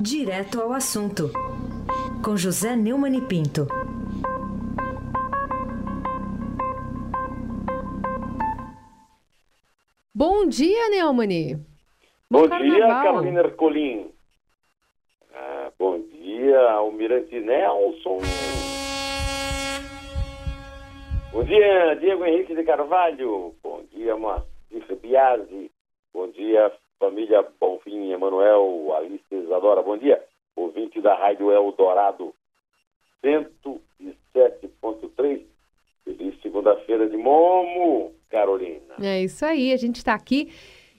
Direto 0.00 0.60
ao 0.60 0.72
assunto, 0.72 1.30
com 2.24 2.36
José 2.36 2.74
Neumann 2.74 3.16
e 3.16 3.20
Pinto. 3.20 3.66
Bom 10.14 10.46
dia, 10.46 10.90
Neumani. 10.90 11.56
Bom 12.30 12.46
dia, 12.46 12.86
Carolina 12.86 13.40
Ercolim. 13.40 14.10
Ah, 15.34 15.70
bom 15.78 15.98
dia, 15.98 16.60
Almirante 16.72 17.40
Nelson. 17.40 18.18
Bom 21.32 21.44
dia, 21.44 21.94
Diego 21.94 22.24
Henrique 22.24 22.54
de 22.54 22.64
Carvalho. 22.64 23.54
Bom 23.62 23.82
dia, 23.92 24.16
Moacir 24.16 24.96
Biasi. 25.00 25.70
Bom 26.12 26.28
dia, 26.30 26.72
família 27.00 27.44
Bonfim, 27.58 28.12
Emanuel, 28.12 28.94
Alice 28.94 29.24
Isadora. 29.32 29.82
Bom 29.82 29.96
dia, 29.96 30.22
ouvinte 30.54 31.00
da 31.00 31.14
Rádio 31.14 31.50
Eldorado 31.50 32.34
107.3. 33.24 35.40
Feliz 36.04 36.38
segunda-feira 36.42 37.08
de 37.08 37.16
Momo, 37.16 38.12
Carolina. 38.28 38.96
É 39.02 39.22
isso 39.22 39.46
aí, 39.46 39.72
a 39.72 39.78
gente 39.78 39.96
está 39.96 40.12
aqui 40.14 40.52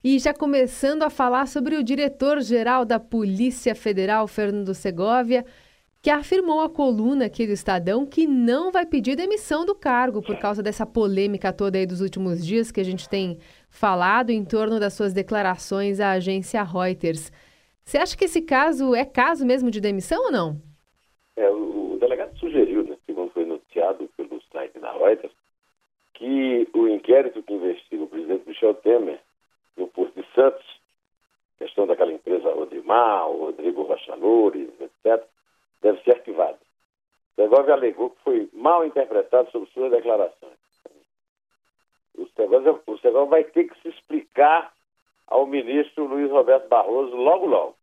e 0.04 0.18
já 0.18 0.34
começando 0.34 1.04
a 1.04 1.12
falar 1.12 1.48
sobre 1.48 1.76
o 1.76 1.84
diretor-geral 1.84 2.84
da 2.84 3.00
Polícia 3.00 3.76
Federal, 3.76 4.28
Fernando 4.28 4.74
Segovia, 4.74 5.46
que 6.02 6.10
afirmou 6.10 6.62
à 6.62 6.70
coluna 6.70 7.26
aqui 7.26 7.46
do 7.46 7.54
Estadão 7.54 8.08
que 8.08 8.26
não 8.26 8.72
vai 8.72 8.88
pedir 8.88 9.16
demissão 9.16 9.64
do 9.64 9.76
cargo 9.76 10.20
por 10.20 10.36
causa 10.40 10.64
dessa 10.64 10.84
polêmica 10.84 11.54
toda 11.54 11.78
aí 11.78 11.86
dos 11.86 12.02
últimos 12.02 12.44
dias 12.44 12.72
que 12.72 12.82
a 12.82 12.84
gente 12.84 13.08
tem 13.08 13.38
falado 13.72 14.30
em 14.30 14.46
torno 14.46 14.80
das 14.80 14.94
suas 14.94 15.14
declarações 15.14 16.00
à 16.00 16.12
agência 16.12 16.62
Reuters. 16.62 17.32
Você 17.84 17.98
acha 17.98 18.16
que 18.16 18.26
esse 18.26 18.42
caso 18.42 18.94
é 18.94 19.06
caso 19.06 19.46
mesmo 19.46 19.72
de 19.72 19.82
demissão 19.82 20.26
ou 20.26 20.32
não? 20.32 20.62
É, 21.36 21.50
o, 21.50 21.94
o 21.94 21.98
delegado 21.98 22.38
sugeriu, 22.38 22.84
né, 22.84 22.98
segundo 23.06 23.32
foi 23.32 23.46
noticiado 23.46 24.08
pelo 24.16 24.40
site 24.52 24.78
da 24.78 24.92
Reuters, 24.92 25.34
que 26.14 26.68
o 26.74 26.88
inquérito 26.88 27.42
que 27.42 27.54
investiga 27.54 28.04
o 28.04 28.08
presidente 28.08 28.48
Michel 28.48 28.76
Temer 28.76 29.20
no 29.76 29.88
Porto 29.88 30.22
de 30.22 30.28
Santos, 30.36 30.66
questão 31.58 31.88
daquela 31.88 32.12
empresa 32.12 32.54
Rodrimar, 32.54 33.28
Rodrigo 33.28 33.84
Rocha 33.84 34.14
Loures, 34.16 34.70
etc., 34.80 35.24
deve 35.82 36.00
ser 36.04 36.12
arquivado. 36.18 36.60
Segovia 37.36 37.74
alegou 37.74 38.12
que 38.12 38.22
foi 38.24 38.50
mal 38.54 38.86
interpretado 38.86 39.50
sobre 39.52 39.70
suas 39.72 39.92
declarações. 39.92 40.61
O 42.18 42.28
Segovia, 42.36 42.74
o 42.74 43.26
vai 43.28 43.44
ter 43.44 43.66
que 43.66 43.82
se 43.82 43.90
explicar 43.90 44.72
ao 45.28 45.46
ministro 45.46 46.06
Luiz 46.06 46.30
Roberto 46.30 46.68
Barroso 46.68 47.16
logo, 47.16 47.46
logo. 47.46 47.76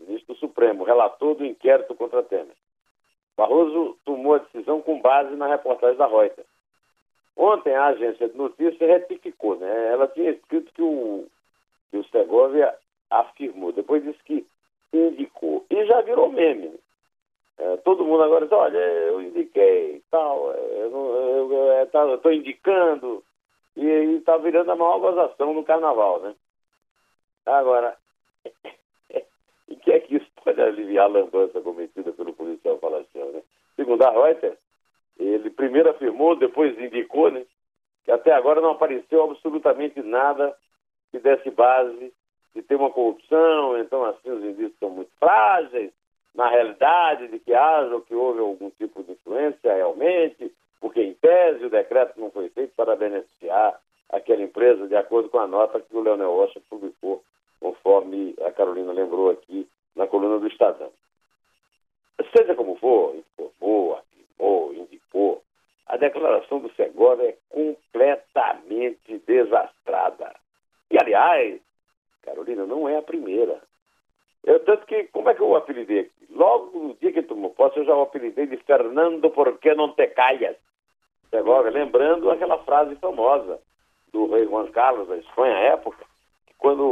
Ministro 0.00 0.34
do 0.34 0.40
Supremo, 0.40 0.84
relator 0.84 1.34
do 1.34 1.44
inquérito 1.44 1.94
contra 1.94 2.22
Temer. 2.22 2.56
Barroso 3.36 3.98
tomou 4.04 4.34
a 4.34 4.38
decisão 4.38 4.80
com 4.80 5.00
base 5.00 5.34
na 5.36 5.46
reportagem 5.46 5.96
da 5.96 6.06
Reuters. 6.06 6.46
Ontem 7.36 7.74
a 7.74 7.86
agência 7.86 8.28
de 8.28 8.36
notícias 8.36 8.78
retificou, 8.78 9.56
né? 9.56 9.92
Ela 9.92 10.06
tinha 10.08 10.30
escrito 10.30 10.72
que 10.72 10.82
o, 10.82 11.26
que 11.90 11.98
o 11.98 12.04
Segovia 12.04 12.74
afirmou, 13.10 13.72
depois 13.72 14.04
disse 14.04 14.22
que 14.24 14.46
indicou. 14.92 15.64
E 15.68 15.84
já 15.86 16.00
virou 16.02 16.30
meme. 16.30 16.68
Né? 16.68 16.78
É, 17.58 17.76
todo 17.78 18.04
mundo 18.04 18.22
agora 18.22 18.46
diz, 18.46 18.52
olha, 18.52 18.78
eu 18.78 19.22
indiquei 19.22 20.02
tal, 20.10 20.52
eu 20.52 21.82
estou 21.84 22.18
tá, 22.18 22.34
indicando, 22.34 23.22
e 23.76 23.86
está 24.16 24.36
virando 24.36 24.70
a 24.70 24.76
maior 24.76 24.98
gozação 24.98 25.52
no 25.52 25.64
carnaval, 25.64 26.20
né? 26.20 26.34
Agora, 27.46 27.96
em 29.68 29.76
que 29.76 29.92
é 29.92 30.00
que 30.00 30.16
isso 30.16 30.26
pode 30.42 30.60
aliviar 30.60 31.06
a 31.06 31.08
lambança 31.08 31.60
cometida 31.60 32.12
pelo 32.12 32.32
policial 32.32 32.78
falaciano, 32.78 33.32
né? 33.32 33.42
Segundo 33.76 34.02
a 34.02 34.10
Reuters, 34.10 34.56
ele 35.18 35.50
primeiro 35.50 35.90
afirmou, 35.90 36.36
depois 36.36 36.78
indicou, 36.78 37.30
né? 37.30 37.44
Que 38.04 38.12
até 38.12 38.32
agora 38.32 38.60
não 38.60 38.70
apareceu 38.70 39.24
absolutamente 39.24 40.00
nada 40.02 40.56
que 41.10 41.18
desse 41.18 41.50
base 41.50 42.12
de 42.54 42.62
ter 42.62 42.76
uma 42.76 42.90
corrupção, 42.90 43.78
então 43.78 44.04
assim 44.04 44.30
os 44.30 44.44
indícios 44.44 44.78
são 44.78 44.90
muito 44.90 45.10
frágeis, 45.18 45.92
na 46.34 46.48
realidade 46.48 47.28
de 47.28 47.38
que 47.38 47.54
haja 47.54 47.94
ou 47.94 48.00
que 48.00 48.14
houve 48.14 48.40
algum 48.40 48.70
tipo 48.70 49.02
de 49.02 49.12
influência 49.12 49.74
realmente, 49.74 50.52
porque 50.80 51.02
em 51.02 51.14
tese 51.14 51.64
o 51.64 51.70
decreto 51.70 52.18
não 52.20 52.30
foi 52.30 52.48
feito 52.50 52.72
para 52.76 52.96
beneficiar 52.96 53.80
aquela 54.10 54.42
empresa, 54.42 54.86
de 54.86 54.96
acordo 54.96 55.28
com 55.28 55.38
a 55.38 55.46
nota 55.46 55.80
que 55.80 55.96
o 55.96 56.00
Leonel 56.00 56.34
Rocha 56.34 56.60
publicou, 56.68 57.22
conforme 57.60 58.34
a 58.44 58.52
Carolina 58.52 58.92
lembrou 58.92 59.30
aqui 59.30 59.68
na 59.96 60.06
coluna 60.06 60.38
do 60.38 60.46
Estadão. 60.46 60.90
Seja 62.36 62.54
como 62.54 62.76
for, 62.76 63.16
informou, 63.16 63.96
afirmou, 63.96 64.74
indicou, 64.74 65.42
a 65.86 65.96
declaração 65.96 66.60
do 66.60 66.72
Segovia 66.74 67.30
é 67.30 67.36
completamente 67.48 69.18
desastrada. 69.26 70.34
E, 70.90 70.98
aliás, 70.98 71.60
Carolina, 72.22 72.66
não 72.66 72.88
é 72.88 72.96
a 72.96 73.02
primeira. 73.02 73.60
Eu, 74.44 74.60
tanto 74.60 74.86
que, 74.86 75.04
como 75.04 75.28
é 75.28 75.34
que 75.34 75.40
eu 75.40 75.56
apelidei? 75.56 76.10
Logo 76.44 76.78
no 76.78 76.94
dia 76.96 77.10
que 77.10 77.22
tomou 77.22 77.54
posse, 77.54 77.78
eu 77.78 77.86
já 77.86 77.94
o 77.96 78.02
apelidei 78.02 78.46
de 78.46 78.58
Fernando, 78.58 79.30
por 79.30 79.58
que 79.58 79.74
não 79.74 79.94
te 79.94 80.06
caias? 80.08 80.54
Segovia, 81.30 81.70
lembrando 81.70 82.30
aquela 82.30 82.58
frase 82.64 82.94
famosa 82.96 83.58
do 84.12 84.26
rei 84.26 84.44
Juan 84.44 84.70
Carlos 84.70 85.08
da 85.08 85.16
Espanha, 85.16 85.56
à 85.56 85.60
época, 85.60 86.04
que 86.46 86.52
quando 86.58 86.84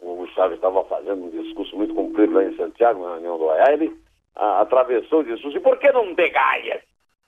o 0.00 0.26
Chaves 0.36 0.54
estava 0.54 0.84
fazendo 0.84 1.24
um 1.24 1.30
discurso 1.30 1.76
muito 1.76 1.92
comprido 1.96 2.34
lá 2.34 2.44
em 2.44 2.56
Santiago, 2.56 3.02
na 3.02 3.14
reunião 3.14 3.38
do 3.38 3.46
OEA, 3.46 3.72
ele 3.72 4.00
a, 4.36 4.60
atravessou 4.60 5.20
o 5.20 5.24
discurso, 5.24 5.56
e 5.56 5.60
por 5.60 5.76
que 5.78 5.90
não 5.90 6.14
te 6.14 6.30
caias? 6.30 6.80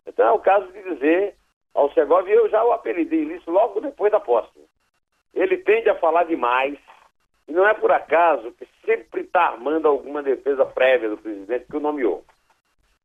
Então 0.07 0.29
é 0.29 0.31
o 0.31 0.39
caso 0.39 0.71
de 0.73 0.81
dizer 0.95 1.35
ao 1.75 1.93
Segovia, 1.93 2.35
eu 2.35 2.49
já 2.49 2.65
o 2.65 2.71
apelidei 2.71 3.35
isso 3.35 3.51
logo 3.51 3.81
depois 3.81 4.13
da 4.13 4.21
posse. 4.21 4.61
Ele 5.35 5.57
tende 5.59 5.91
a 5.91 5.97
falar 5.97 6.23
demais, 6.23 6.79
e 7.49 7.53
não 7.53 7.67
é 7.67 7.75
por 7.75 7.93
acaso 7.93 8.53
que 8.53 8.67
sempre 8.85 9.23
está 9.23 9.49
armando 9.49 9.87
alguma 9.87 10.23
defesa 10.23 10.65
prévia 10.65 11.09
do 11.09 11.19
presidente 11.19 11.67
que 11.67 11.77
o 11.77 11.81
nomeou. 11.81 12.25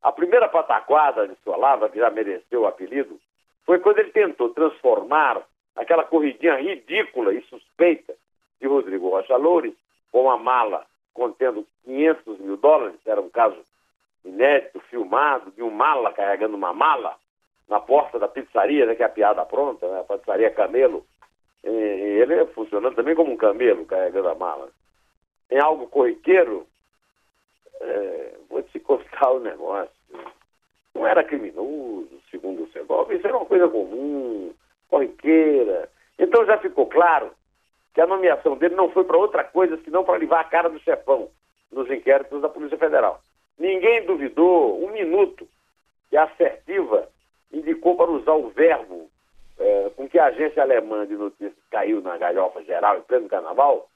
A 0.02 0.12
primeira 0.12 0.50
pataquada 0.50 1.28
de 1.28 1.36
sua 1.44 1.56
lava, 1.58 1.90
que 1.90 2.00
já 2.00 2.10
mereceu 2.10 2.62
o 2.62 2.68
apelido, 2.68 3.20
foi 3.66 3.80
quando 3.80 4.00
ele 4.00 4.12
tentou 4.12 4.50
transformar 4.50 5.42
aquela 5.76 6.04
corridinha 6.04 6.56
ridícula 6.56 7.34
e 7.34 7.42
suspeita 7.44 8.14
de 8.60 8.68
Rodrigo 8.68 9.10
Rocha 9.10 9.36
Loures 9.36 9.76
com 10.12 10.24
uma 10.24 10.38
mala 10.38 10.86
contendo 11.14 11.68
500 11.84 12.40
mil 12.40 12.58
dólares, 12.58 13.00
era 13.06 13.22
um 13.22 13.30
caso 13.30 13.58
inédito, 14.24 14.80
filmado, 14.82 15.52
de 15.52 15.62
um 15.62 15.72
mala 15.72 16.14
carregando 16.14 16.56
uma 16.56 16.74
mala 16.74 17.16
na 17.68 17.80
porta 17.80 18.20
da 18.20 18.28
pizzaria, 18.28 18.86
né, 18.86 18.96
que 18.96 19.04
é 19.04 19.06
a 19.06 19.10
piada 19.10 19.46
pronta, 19.46 19.88
né, 19.88 20.00
a 20.00 20.18
pizzaria 20.18 20.52
Camelo, 20.52 21.06
ele 21.64 22.46
funcionando 22.48 22.96
também 22.96 23.16
como 23.16 23.32
um 23.32 23.38
camelo 23.38 23.86
carregando 23.86 24.30
a 24.30 24.36
mala. 24.36 24.70
Em 25.50 25.60
algo 25.60 25.88
corriqueiro, 25.88 26.66
é, 27.80 28.34
vou 28.50 28.64
te 28.64 28.80
contar 28.80 29.32
o 29.32 29.40
negócio. 29.40 29.92
Não 30.94 31.06
era 31.06 31.24
criminoso, 31.24 32.10
segundo 32.30 32.64
o 32.64 32.72
Segovia, 32.72 33.18
isso 33.18 33.28
era 33.28 33.38
uma 33.38 33.46
coisa 33.46 33.68
comum, 33.68 34.54
corriqueira. 34.88 35.90
Então 36.18 36.46
já 36.46 36.58
ficou 36.58 36.86
claro 36.88 37.32
que 37.94 38.02
a 38.02 38.08
nomeação 38.08 38.58
dele 38.58 38.76
não 38.76 38.90
foi 38.92 39.04
para 39.04 39.18
outra 39.18 39.44
coisa 39.44 39.78
senão 39.84 40.04
para 40.04 40.18
levar 40.18 40.42
a 40.42 40.46
cara 40.46 40.70
do 40.70 40.80
chefão 40.80 41.30
nos 41.72 41.90
inquéritos 41.90 42.42
da 42.42 42.50
Polícia 42.50 42.78
Federal. 42.78 43.22
Ninguém 43.58 44.06
duvidou 44.06 44.84
um 44.84 44.92
minuto 44.92 45.48
que 46.10 46.18
a 46.18 46.24
assertiva 46.24 47.10
indicou 47.52 47.96
para 47.96 48.10
usar 48.10 48.34
o 48.34 48.50
verbo 48.50 49.10
é, 49.62 49.92
com 49.96 50.10
que 50.10 50.18
a 50.18 50.26
agência 50.26 50.62
alemã 50.62 51.06
de 51.06 51.16
notícias 51.16 51.54
caiu 51.70 52.02
na 52.02 52.18
galhofa 52.18 52.64
geral 52.64 52.98
em 52.98 53.04
pleno 53.04 53.30
carnaval, 53.30 53.88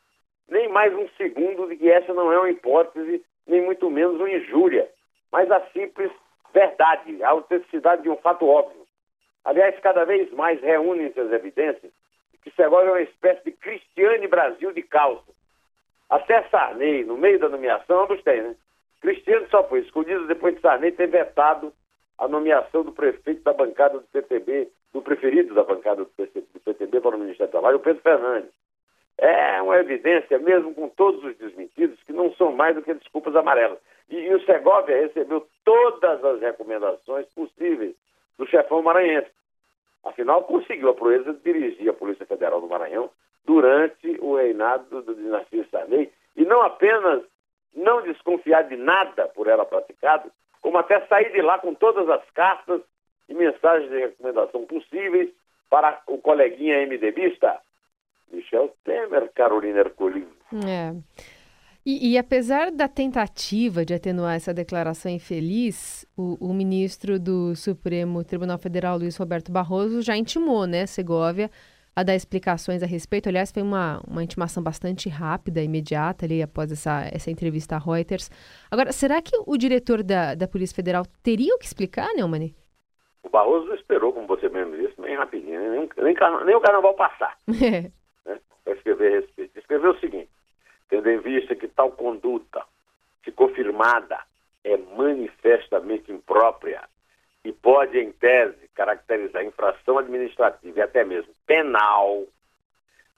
nem 0.47 0.69
mais 0.69 0.93
um 0.93 1.07
segundo 1.17 1.67
de 1.67 1.75
que 1.75 1.90
essa 1.90 2.13
não 2.13 2.31
é 2.31 2.37
uma 2.37 2.49
hipótese, 2.49 3.23
nem 3.47 3.61
muito 3.61 3.90
menos 3.90 4.16
uma 4.16 4.29
injúria, 4.29 4.87
mas 5.31 5.49
a 5.51 5.59
simples 5.72 6.11
verdade, 6.53 7.22
a 7.23 7.29
autenticidade 7.29 8.03
de 8.03 8.09
um 8.09 8.16
fato 8.17 8.47
óbvio. 8.47 8.85
Aliás, 9.43 9.78
cada 9.79 10.05
vez 10.05 10.31
mais 10.31 10.61
reúnem-se 10.61 11.19
as 11.19 11.31
evidências 11.31 11.91
que 12.41 12.51
Segovia 12.51 12.90
é 12.90 12.91
uma 12.91 13.01
espécie 13.01 13.43
de 13.43 13.51
Cristiane 13.53 14.28
Brasil 14.28 14.72
de 14.72 14.84
calça. 14.84 15.34
Até 16.07 16.43
Sarney, 16.49 17.03
no 17.03 17.17
meio 17.17 17.40
da 17.40 17.49
nomeação, 17.49 18.03
ambos 18.03 18.22
têm, 18.22 18.41
né? 18.41 18.55
Cristiano 19.01 19.47
só 19.49 19.63
foi 19.67 19.79
escolhido 19.79 20.28
depois 20.28 20.55
de 20.55 20.61
Sarney 20.61 20.91
ter 20.91 21.07
vetado 21.07 21.73
a 22.17 22.28
nomeação 22.28 22.84
do 22.84 22.91
prefeito 22.91 23.43
da 23.43 23.51
bancada 23.51 23.97
do 23.97 24.07
PTB, 24.07 24.69
do 24.95 25.01
preferido 25.01 25.53
da 25.53 25.63
bancada 25.63 26.05
do 26.05 26.09
PTB 26.63 27.01
para 27.01 27.17
o 27.17 27.19
Ministério 27.19 27.49
do 27.49 27.51
Trabalho, 27.51 27.77
o 27.77 27.81
Pedro 27.81 28.01
Fernandes. 28.01 28.49
É 29.17 29.61
uma 29.61 29.77
evidência, 29.77 30.39
mesmo 30.39 30.73
com 30.73 30.87
todos 30.87 31.21
os 31.21 31.37
desmentidos, 31.37 32.01
que 32.03 32.13
não 32.13 32.33
são 32.35 32.53
mais 32.53 32.75
do 32.75 32.81
que 32.81 32.93
desculpas 32.93 33.35
amarelas. 33.35 33.77
E, 34.09 34.15
e 34.15 34.33
o 34.33 34.45
Segovia 34.45 35.01
recebeu 35.01 35.45
todas 35.65 36.23
as 36.23 36.39
recomendações 36.39 37.25
possíveis 37.35 37.93
do 38.37 38.47
chefão 38.47 38.81
maranhense. 38.81 39.29
Afinal, 40.05 40.43
conseguiu 40.43 40.89
a 40.89 40.93
proeza 40.93 41.33
de 41.33 41.39
dirigir 41.39 41.89
a 41.89 41.93
Polícia 41.93 42.25
Federal 42.25 42.61
do 42.61 42.69
Maranhão 42.69 43.09
durante 43.45 44.17
o 44.21 44.35
reinado 44.35 45.01
do 45.01 45.13
dinastia 45.13 45.67
Sarney 45.69 46.09
e 46.37 46.45
não 46.45 46.61
apenas 46.61 47.21
não 47.75 48.01
desconfiar 48.01 48.61
de 48.63 48.77
nada 48.77 49.27
por 49.29 49.47
ela 49.47 49.65
praticado, 49.65 50.31
como 50.61 50.77
até 50.77 51.05
sair 51.07 51.33
de 51.33 51.41
lá 51.41 51.59
com 51.59 51.73
todas 51.73 52.09
as 52.09 52.29
cartas 52.31 52.81
e 53.29 53.33
mensagens 53.33 53.89
de 53.89 53.99
recomendação 53.99 54.66
possíveis 54.66 55.29
para 55.69 56.01
o 56.07 56.17
coleguinha 56.17 56.85
MDBista, 56.85 57.59
Michel 58.31 58.73
Temer, 58.83 59.31
Carolina 59.33 59.79
Ercolim. 59.79 60.27
É. 60.66 60.93
E, 61.85 62.13
e, 62.13 62.17
apesar 62.17 62.72
da 62.72 62.87
tentativa 62.87 63.85
de 63.85 63.93
atenuar 63.93 64.35
essa 64.35 64.51
declaração 64.51 65.11
infeliz, 65.11 66.03
o, 66.17 66.49
o, 66.49 66.51
ministro 66.51 67.19
do 67.19 67.55
Supremo 67.55 68.23
Tribunal 68.23 68.57
Federal, 68.57 68.97
Luiz 68.97 69.16
Roberto 69.17 69.51
Barroso, 69.51 70.01
já 70.01 70.17
intimou, 70.17 70.66
né, 70.66 70.87
Segovia, 70.87 71.51
a 71.95 72.01
dar 72.01 72.16
explicações 72.16 72.81
a 72.81 72.87
respeito. 72.87 73.29
Aliás, 73.29 73.51
foi 73.51 73.61
uma, 73.61 74.01
uma 74.07 74.23
intimação 74.23 74.63
bastante 74.63 75.09
rápida, 75.09 75.61
imediata, 75.61 76.25
ali 76.25 76.41
após 76.41 76.71
essa, 76.71 77.07
essa 77.11 77.29
entrevista 77.29 77.75
à 77.75 77.79
Reuters. 77.79 78.31
Agora, 78.71 78.91
será 78.91 79.21
que 79.21 79.37
o 79.45 79.55
diretor 79.55 80.01
da, 80.01 80.33
da 80.33 80.47
Polícia 80.47 80.75
Federal 80.75 81.05
teria 81.21 81.53
o 81.53 81.59
que 81.59 81.66
explicar, 81.66 82.09
Neumann? 82.16 82.51
O 83.25 83.29
Barroso 83.29 83.73
esperou, 83.73 84.13
como 84.13 84.27
você 84.27 84.47
mesmo 84.47 84.77
disse, 84.77 85.01
bem 85.01 85.16
rapidinho, 85.16 85.59
nem, 85.59 85.89
nem, 85.97 86.16
nem 86.45 86.55
o 86.55 86.61
carnaval 86.61 86.93
passar. 86.93 87.37
É. 87.49 87.91
Né, 88.25 88.39
para 88.63 88.73
escrever 88.73 89.11
a 89.11 89.19
respeito. 89.19 89.59
Escreveu 89.59 89.91
o 89.91 89.99
seguinte 89.99 90.29
tendo 90.89 91.09
em 91.09 91.19
vista 91.19 91.55
que 91.55 91.67
tal 91.67 91.91
conduta, 91.91 92.63
se 93.23 93.31
confirmada, 93.31 94.19
é 94.63 94.77
manifestamente 94.77 96.11
imprópria 96.11 96.81
e 97.43 97.51
pode, 97.51 97.99
em 97.99 98.11
tese, 98.11 98.67
caracterizar 98.73 99.43
infração 99.43 99.97
administrativa 99.99 100.79
e 100.79 100.81
até 100.81 101.03
mesmo 101.03 101.31
penal, 101.45 102.23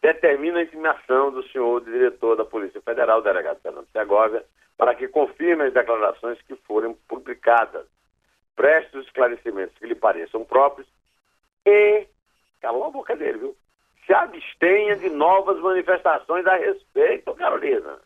determina 0.01 0.59
a 0.59 0.63
intimação 0.63 1.31
do 1.31 1.43
senhor 1.49 1.83
diretor 1.83 2.35
da 2.35 2.45
Polícia 2.45 2.81
Federal, 2.81 3.21
delegado 3.21 3.61
Fernando 3.61 3.87
Segovia, 3.91 4.43
para 4.77 4.93
que 4.93 5.07
confirme 5.07 5.63
as 5.63 5.73
declarações 5.73 6.41
que 6.41 6.55
forem 6.55 6.93
publicadas, 7.07 7.85
preste 8.57 8.97
os 8.97 9.05
esclarecimentos 9.05 9.77
que 9.77 9.87
lhe 9.87 9.95
pareçam 9.95 10.43
próprios 10.43 10.87
e, 11.65 12.05
calou 12.59 12.83
a 12.83 12.89
boca 12.89 13.15
dele, 13.15 13.37
viu? 13.37 13.57
se 14.07 14.13
abstenha 14.13 14.95
de 14.95 15.09
novas 15.09 15.59
manifestações 15.59 16.47
a 16.47 16.55
respeito, 16.55 17.35
Carolina. 17.35 17.99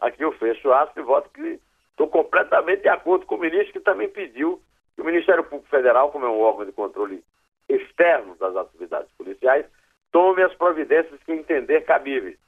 Aqui 0.00 0.22
eu 0.22 0.30
fecho 0.32 0.68
o 0.68 0.72
aço 0.72 0.92
e 0.96 1.02
voto 1.02 1.28
que 1.30 1.60
estou 1.90 2.06
completamente 2.06 2.82
de 2.82 2.88
acordo 2.88 3.26
com 3.26 3.34
o 3.34 3.40
ministro, 3.40 3.72
que 3.72 3.80
também 3.80 4.08
pediu 4.08 4.62
que 4.94 5.02
o 5.02 5.04
Ministério 5.04 5.42
Público 5.42 5.68
Federal, 5.68 6.12
como 6.12 6.24
é 6.24 6.28
um 6.28 6.40
órgão 6.40 6.64
de 6.64 6.72
controle 6.72 7.22
externo 7.68 8.36
das 8.36 8.54
atividades 8.54 9.10
policiais, 9.18 9.66
tome 10.12 10.42
as 10.42 10.54
providências 10.54 11.20
que 11.24 11.32
entender 11.32 11.80
cabíveis. 11.80 12.38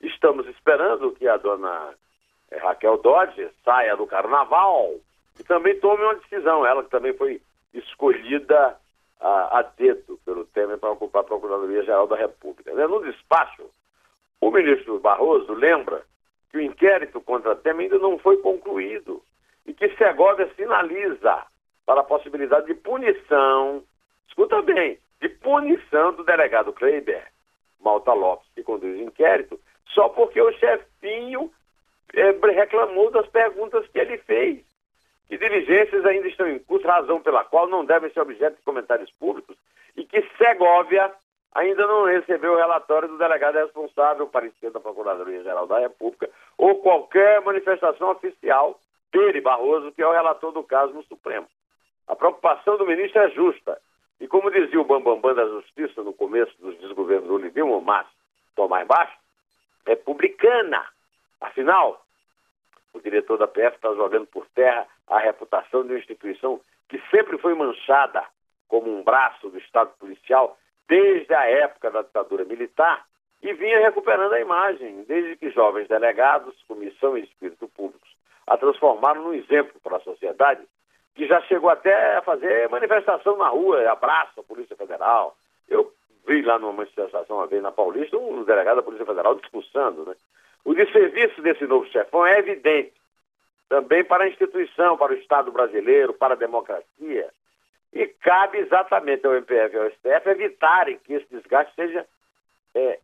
Estamos 0.00 0.46
esperando 0.46 1.12
que 1.12 1.26
a 1.26 1.36
dona 1.36 1.94
eh, 2.52 2.58
Raquel 2.58 2.98
Dodge 2.98 3.48
saia 3.64 3.96
do 3.96 4.06
carnaval 4.06 4.94
e 5.38 5.44
também 5.44 5.78
tome 5.80 6.02
uma 6.02 6.14
decisão, 6.16 6.64
ela 6.66 6.82
que 6.82 6.90
também 6.90 7.12
foi 7.14 7.40
escolhida 7.72 8.76
a, 9.20 9.58
a 9.58 9.62
dedo 9.62 10.18
pelo 10.24 10.44
Temer 10.46 10.78
para 10.78 10.90
ocupar 10.90 11.22
a 11.22 11.26
Procuradoria-Geral 11.26 12.06
da 12.06 12.16
República. 12.16 12.72
Né? 12.72 12.86
No 12.86 13.02
despacho, 13.02 13.64
o 14.40 14.50
ministro 14.50 14.98
Barroso 14.98 15.52
lembra 15.52 16.02
que 16.50 16.58
o 16.58 16.60
inquérito 16.60 17.20
contra 17.20 17.56
Temer 17.56 17.84
ainda 17.84 17.98
não 17.98 18.18
foi 18.18 18.38
concluído 18.38 19.22
e 19.66 19.74
que 19.74 19.88
Segovia 19.96 20.50
sinaliza 20.56 21.44
para 21.84 22.00
a 22.00 22.04
possibilidade 22.04 22.66
de 22.66 22.74
punição, 22.74 23.82
escuta 24.28 24.60
bem, 24.62 24.98
de 25.20 25.28
punição 25.28 26.12
do 26.12 26.24
delegado 26.24 26.72
Kleiber 26.72 27.26
Malta 27.80 28.12
Lopes, 28.12 28.48
que 28.54 28.62
conduz 28.62 28.98
o 28.98 29.02
inquérito, 29.02 29.60
só 29.88 30.08
porque 30.08 30.40
o 30.40 30.52
chefinho 30.52 31.50
é, 32.14 32.30
reclamou 32.30 33.10
das 33.10 33.26
perguntas 33.28 33.86
que 33.88 33.98
ele 33.98 34.18
fez 34.18 34.65
que 35.28 35.36
diligências 35.36 36.04
ainda 36.04 36.28
estão 36.28 36.48
em 36.48 36.58
curso, 36.58 36.86
razão 36.86 37.20
pela 37.20 37.44
qual 37.44 37.66
não 37.66 37.84
devem 37.84 38.10
ser 38.10 38.20
objeto 38.20 38.56
de 38.56 38.62
comentários 38.62 39.10
públicos, 39.12 39.56
e 39.96 40.04
que 40.04 40.22
Segovia 40.38 41.12
ainda 41.54 41.86
não 41.86 42.04
recebeu 42.04 42.52
o 42.52 42.56
relatório 42.56 43.08
do 43.08 43.18
delegado 43.18 43.56
responsável, 43.56 44.26
parecido 44.26 44.72
da 44.72 44.80
Procuradoria-Geral 44.80 45.66
da 45.66 45.78
República, 45.80 46.30
ou 46.58 46.76
qualquer 46.76 47.40
manifestação 47.42 48.10
oficial 48.10 48.78
dele, 49.10 49.40
Barroso, 49.40 49.92
que 49.92 50.02
é 50.02 50.06
o 50.06 50.12
relator 50.12 50.52
do 50.52 50.62
caso 50.62 50.92
no 50.92 51.02
Supremo. 51.04 51.46
A 52.06 52.14
preocupação 52.14 52.76
do 52.76 52.86
ministro 52.86 53.20
é 53.22 53.30
justa. 53.30 53.80
E 54.20 54.28
como 54.28 54.50
dizia 54.50 54.80
o 54.80 54.84
Bambambam 54.84 55.20
Bam 55.20 55.34
Bam 55.34 55.44
da 55.44 55.48
Justiça 55.48 56.02
no 56.02 56.12
começo 56.12 56.52
dos 56.60 56.78
desgovernos 56.78 57.26
do 57.26 57.34
Olivinho 57.34 57.80
Márcio 57.80 58.12
Tomás 58.54 58.86
Baixo, 58.86 59.16
republicana. 59.86 60.86
Afinal, 61.40 62.05
o 62.96 63.00
diretor 63.00 63.38
da 63.38 63.46
PF 63.46 63.76
está 63.76 63.92
jogando 63.94 64.26
por 64.26 64.46
terra 64.54 64.86
a 65.06 65.18
reputação 65.18 65.82
de 65.84 65.92
uma 65.92 65.98
instituição 65.98 66.60
que 66.88 67.00
sempre 67.10 67.38
foi 67.38 67.54
manchada 67.54 68.24
como 68.68 68.90
um 68.90 69.02
braço 69.02 69.48
do 69.48 69.58
Estado 69.58 69.90
policial 69.98 70.58
desde 70.88 71.34
a 71.34 71.44
época 71.44 71.90
da 71.90 72.02
ditadura 72.02 72.44
militar 72.44 73.04
e 73.42 73.52
vinha 73.52 73.80
recuperando 73.80 74.32
a 74.32 74.40
imagem, 74.40 75.04
desde 75.04 75.36
que 75.36 75.50
jovens 75.50 75.88
delegados, 75.88 76.54
comissão 76.66 77.16
e 77.16 77.22
espírito 77.22 77.68
públicos 77.68 78.16
a 78.46 78.56
transformaram 78.56 79.22
num 79.22 79.34
exemplo 79.34 79.80
para 79.82 79.96
a 79.96 80.00
sociedade, 80.00 80.62
que 81.14 81.26
já 81.26 81.40
chegou 81.42 81.68
até 81.68 82.16
a 82.16 82.22
fazer 82.22 82.68
manifestação 82.68 83.36
na 83.36 83.48
rua, 83.48 83.90
abraço 83.90 84.40
à 84.40 84.44
Polícia 84.44 84.76
Federal. 84.76 85.36
Eu 85.68 85.92
vi 86.26 86.42
lá 86.42 86.58
numa 86.58 86.72
manifestação 86.72 87.38
uma 87.38 87.46
vez 87.46 87.62
na 87.62 87.72
Paulista 87.72 88.16
um 88.16 88.44
delegado 88.44 88.76
da 88.76 88.82
Polícia 88.82 89.06
Federal 89.06 89.34
discursando, 89.34 90.04
né? 90.04 90.14
O 90.66 90.74
desserviço 90.74 91.40
desse 91.42 91.64
novo 91.64 91.86
chefão 91.86 92.26
é 92.26 92.40
evidente, 92.40 92.92
também 93.68 94.02
para 94.02 94.24
a 94.24 94.28
instituição, 94.28 94.98
para 94.98 95.12
o 95.12 95.16
Estado 95.16 95.52
brasileiro, 95.52 96.12
para 96.12 96.34
a 96.34 96.36
democracia. 96.36 97.30
E 97.92 98.06
cabe 98.08 98.58
exatamente 98.58 99.24
ao 99.24 99.36
MPF 99.36 99.76
e 99.76 99.78
ao 99.78 99.90
STF 99.92 100.28
evitarem 100.28 100.98
que 100.98 101.14
esse 101.14 101.26
desgaste 101.30 101.72
seja 101.76 102.04
é, 102.74 102.98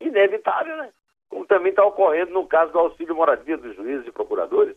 inevitável, 0.00 0.74
né? 0.78 0.90
Como 1.28 1.44
também 1.44 1.68
está 1.68 1.84
ocorrendo 1.84 2.32
no 2.32 2.46
caso 2.46 2.72
do 2.72 2.78
auxílio 2.78 3.14
moradia 3.14 3.58
dos 3.58 3.76
juízes 3.76 4.06
e 4.06 4.12
procuradores, 4.12 4.74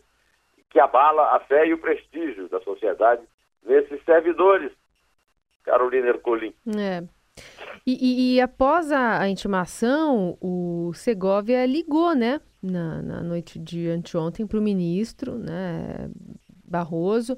que 0.68 0.78
abala 0.78 1.34
a 1.34 1.40
fé 1.40 1.66
e 1.66 1.72
o 1.72 1.78
prestígio 1.78 2.50
da 2.50 2.60
sociedade 2.60 3.22
nesses 3.62 4.04
servidores. 4.04 4.70
Carolina 5.64 6.08
Ercolim. 6.08 6.54
É. 6.76 7.02
E, 7.86 7.92
e, 7.92 8.36
e, 8.36 8.40
após 8.40 8.92
a, 8.92 9.20
a, 9.20 9.28
intimação, 9.28 10.38
o 10.40 10.92
Segovia 10.94 11.66
ligou, 11.66 12.14
né, 12.14 12.40
na, 12.62 13.02
na 13.02 13.22
noite 13.22 13.58
de 13.58 13.88
anteontem 13.88 14.46
para 14.46 14.58
o 14.58 14.62
ministro, 14.62 15.36
né, 15.36 16.08
Barroso, 16.64 17.36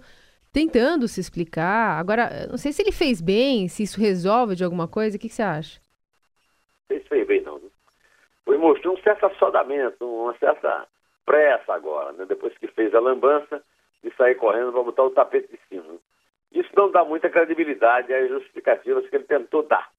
tentando 0.52 1.08
se 1.08 1.18
explicar. 1.20 1.98
Agora, 1.98 2.46
não 2.48 2.58
sei 2.58 2.72
se 2.72 2.82
ele 2.82 2.92
fez 2.92 3.22
bem, 3.22 3.68
se 3.68 3.82
isso 3.82 3.98
resolve 3.98 4.54
de 4.54 4.62
alguma 4.62 4.86
coisa. 4.86 5.16
O 5.16 5.20
que, 5.20 5.28
que 5.28 5.34
você 5.34 5.42
acha? 5.42 5.80
Não 6.90 7.00
fez 7.00 7.26
bem, 7.26 7.40
não. 7.42 7.60
Foi 8.44 8.58
mostrou 8.58 8.94
um 8.94 9.02
certo 9.02 9.26
assodamento, 9.26 10.04
uma 10.06 10.36
certa 10.38 10.86
pressa 11.24 11.72
agora, 11.72 12.12
né? 12.12 12.26
depois 12.26 12.56
que 12.58 12.68
fez 12.68 12.94
a 12.94 13.00
lambança 13.00 13.62
de 14.02 14.14
sair 14.14 14.34
correndo 14.34 14.72
para 14.72 14.82
botar 14.82 15.04
o 15.04 15.10
tapete 15.10 15.48
de 15.50 15.58
cima. 15.68 15.94
Isso 16.54 16.70
não 16.76 16.90
dá 16.90 17.04
muita 17.04 17.28
credibilidade 17.28 18.14
às 18.14 18.28
justificativas 18.28 19.08
que 19.08 19.16
ele 19.16 19.24
tentou 19.24 19.64
dar. 19.64 19.90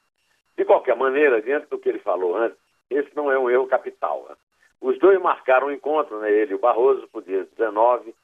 De 0.58 0.64
qualquer 0.64 0.96
maneira, 0.96 1.42
diante 1.42 1.68
do 1.68 1.78
que 1.78 1.90
ele 1.90 2.00
falou 2.00 2.36
antes, 2.36 2.58
esse 2.90 3.14
não 3.16 3.30
é 3.30 3.38
um 3.38 3.50
erro 3.50 3.68
capital. 3.68 4.26
Né? 4.30 4.36
Os 4.80 4.98
dois 5.00 5.20
marcaram 5.22 5.68
um 5.68 5.72
encontro, 5.72 6.20
né? 6.20 6.32
ele 6.32 6.54
e 6.54 6.56
o 6.56 6.60
Barroso, 6.60 7.08
para 7.10 7.20
o 7.20 7.24
dia 7.24 7.44
19, 7.58 8.16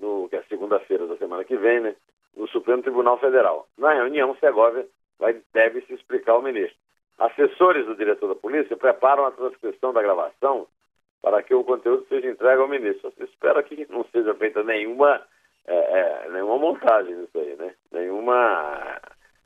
no, 0.00 0.28
que 0.28 0.36
é 0.36 0.42
segunda-feira 0.44 1.06
da 1.06 1.16
semana 1.18 1.44
que 1.44 1.56
vem, 1.56 1.80
né? 1.80 1.94
no 2.34 2.48
Supremo 2.48 2.82
Tribunal 2.82 3.18
Federal. 3.18 3.68
Na 3.76 3.92
reunião, 3.92 4.34
Segovia 4.40 4.86
vai, 5.18 5.40
deve 5.52 5.82
se 5.82 5.92
explicar 5.92 6.32
ao 6.32 6.42
ministro. 6.42 6.76
Assessores 7.18 7.86
do 7.86 7.94
diretor 7.94 8.28
da 8.28 8.34
polícia 8.34 8.76
preparam 8.76 9.26
a 9.26 9.30
transcrição 9.30 9.92
da 9.92 10.02
gravação 10.02 10.66
para 11.22 11.42
que 11.42 11.54
o 11.54 11.64
conteúdo 11.64 12.04
seja 12.08 12.28
entregue 12.28 12.60
ao 12.60 12.68
ministro. 12.68 13.12
Você 13.12 13.24
espera 13.24 13.62
que 13.62 13.86
não 13.90 14.04
seja 14.04 14.34
feita 14.34 14.62
nenhuma, 14.62 15.22
é, 15.66 15.74
é, 15.74 16.30
nenhuma 16.30 16.58
montagem 16.58 17.14
nisso 17.14 17.38
aí, 17.38 17.56
né? 17.56 17.74
Nenhuma 17.92 19.00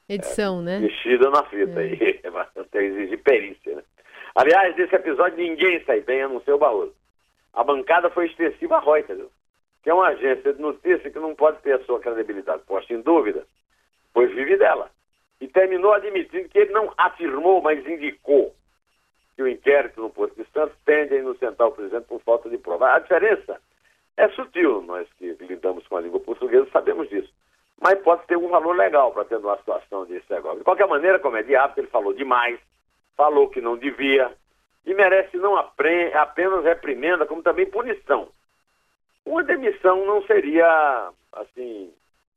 edição, 0.08 0.60
é, 0.60 0.64
né? 0.64 0.78
Mexida 0.80 1.30
na 1.30 1.44
fita 1.44 1.80
é. 1.80 1.84
aí. 1.84 2.20
Vai 2.30 2.46
exigir 2.84 3.22
perícia, 3.22 3.76
né? 3.76 3.82
Aliás, 4.34 4.74
desse 4.76 4.94
episódio 4.94 5.36
ninguém 5.36 5.82
sai 5.84 6.00
bem, 6.00 6.22
a 6.22 6.28
não 6.28 6.40
ser 6.42 6.52
o 6.52 6.58
Barroso. 6.58 6.94
A 7.52 7.64
bancada 7.64 8.10
foi 8.10 8.26
extensiva 8.26 8.76
à 8.76 8.80
Reuters, 8.80 9.28
que 9.82 9.90
é 9.90 9.94
uma 9.94 10.08
agência 10.08 10.52
de 10.52 10.60
notícia 10.60 11.10
que 11.10 11.18
não 11.18 11.34
pode 11.34 11.60
ter 11.62 11.72
a 11.72 11.84
sua 11.84 12.00
credibilidade 12.00 12.62
posta 12.64 12.92
em 12.92 13.00
dúvida, 13.00 13.44
pois 14.12 14.32
vive 14.34 14.56
dela. 14.56 14.90
E 15.40 15.48
terminou 15.48 15.92
admitindo 15.92 16.48
que 16.48 16.58
ele 16.58 16.72
não 16.72 16.92
afirmou, 16.96 17.62
mas 17.62 17.84
indicou 17.86 18.54
que 19.34 19.42
o 19.42 19.48
inquérito 19.48 20.00
no 20.00 20.10
Porto 20.10 20.34
de 20.34 20.44
Santos 20.52 20.76
tende 20.84 21.14
a 21.14 21.18
inocentar 21.18 21.68
o 21.68 21.72
presidente 21.72 22.06
por 22.06 22.20
falta 22.22 22.50
de 22.50 22.58
prova. 22.58 22.94
A 22.94 22.98
diferença 22.98 23.60
é 24.18 24.28
sutil, 24.30 24.82
nós 24.82 25.08
que 25.14 25.36
lidamos 25.40 25.86
com 25.88 25.96
a 25.96 26.00
língua 26.00 26.20
portuguesa 26.20 26.68
sabemos 26.70 27.08
disso 27.08 27.32
mas 27.80 28.00
pode 28.00 28.26
ter 28.26 28.36
um 28.36 28.48
valor 28.48 28.76
legal 28.76 29.12
para 29.12 29.24
ter 29.24 29.36
uma 29.36 29.56
situação 29.58 30.04
desse 30.04 30.30
negócio. 30.30 30.58
De 30.58 30.64
qualquer 30.64 30.88
maneira, 30.88 31.18
como 31.18 31.36
é 31.36 31.42
de 31.42 31.54
hábito, 31.54 31.80
ele 31.80 31.88
falou 31.88 32.12
demais, 32.12 32.58
falou 33.16 33.48
que 33.48 33.60
não 33.60 33.76
devia, 33.76 34.32
e 34.84 34.94
merece 34.94 35.36
não 35.36 35.56
apenas 35.56 36.64
reprimenda, 36.64 37.26
como 37.26 37.42
também 37.42 37.66
punição. 37.66 38.28
Uma 39.24 39.44
demissão 39.44 40.04
não 40.06 40.22
seria, 40.22 41.10
assim, 41.32 41.92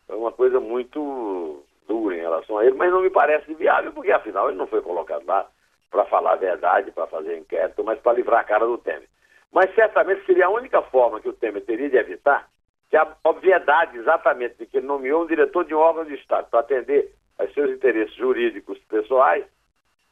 uma 0.10 0.32
coisa 0.32 0.60
muito 0.60 1.64
dura 1.88 2.16
em 2.16 2.22
relação 2.22 2.58
a 2.58 2.66
ele, 2.66 2.76
mas 2.76 2.92
não 2.92 3.02
me 3.02 3.10
parece 3.10 3.54
viável, 3.56 3.92
porque 3.94 4.12
afinal 4.12 4.50
ele 4.50 4.58
não 4.58 4.68
foi 4.68 4.82
colocado 4.82 5.26
lá 5.26 5.48
para 5.90 6.06
falar 6.06 6.34
a 6.34 6.38
verdade, 6.38 6.92
para 6.92 7.08
fazer 7.08 7.38
inquérito, 7.38 7.84
mas 7.84 8.00
para 8.00 8.14
livrar 8.14 8.42
a 8.42 8.44
cara 8.44 8.66
do 8.66 8.78
Temer. 8.78 9.10
Mas 9.52 9.74
certamente 9.76 10.26
seria 10.26 10.46
a 10.46 10.50
única 10.50 10.82
forma 10.84 11.20
que 11.20 11.30
o 11.30 11.34
Temer 11.34 11.64
teria 11.66 11.90
de 11.90 11.98
evitar 11.98 12.50
que 12.90 12.98
a 12.98 13.16
obviedade 13.24 13.98
exatamente 13.98 14.56
de 14.58 14.66
que 14.66 14.78
ele 14.78 14.86
nomeou 14.86 15.24
um 15.24 15.28
diretor 15.28 15.64
de 15.64 15.74
um 15.74 15.80
órgão 15.80 16.04
de 16.04 16.14
Estado 16.16 16.50
para 16.50 16.60
atender 16.60 17.14
aos 17.40 17.54
seus 17.54 17.72
interesses 17.72 18.14
jurídicos 18.16 18.78
pessoais, 18.80 19.46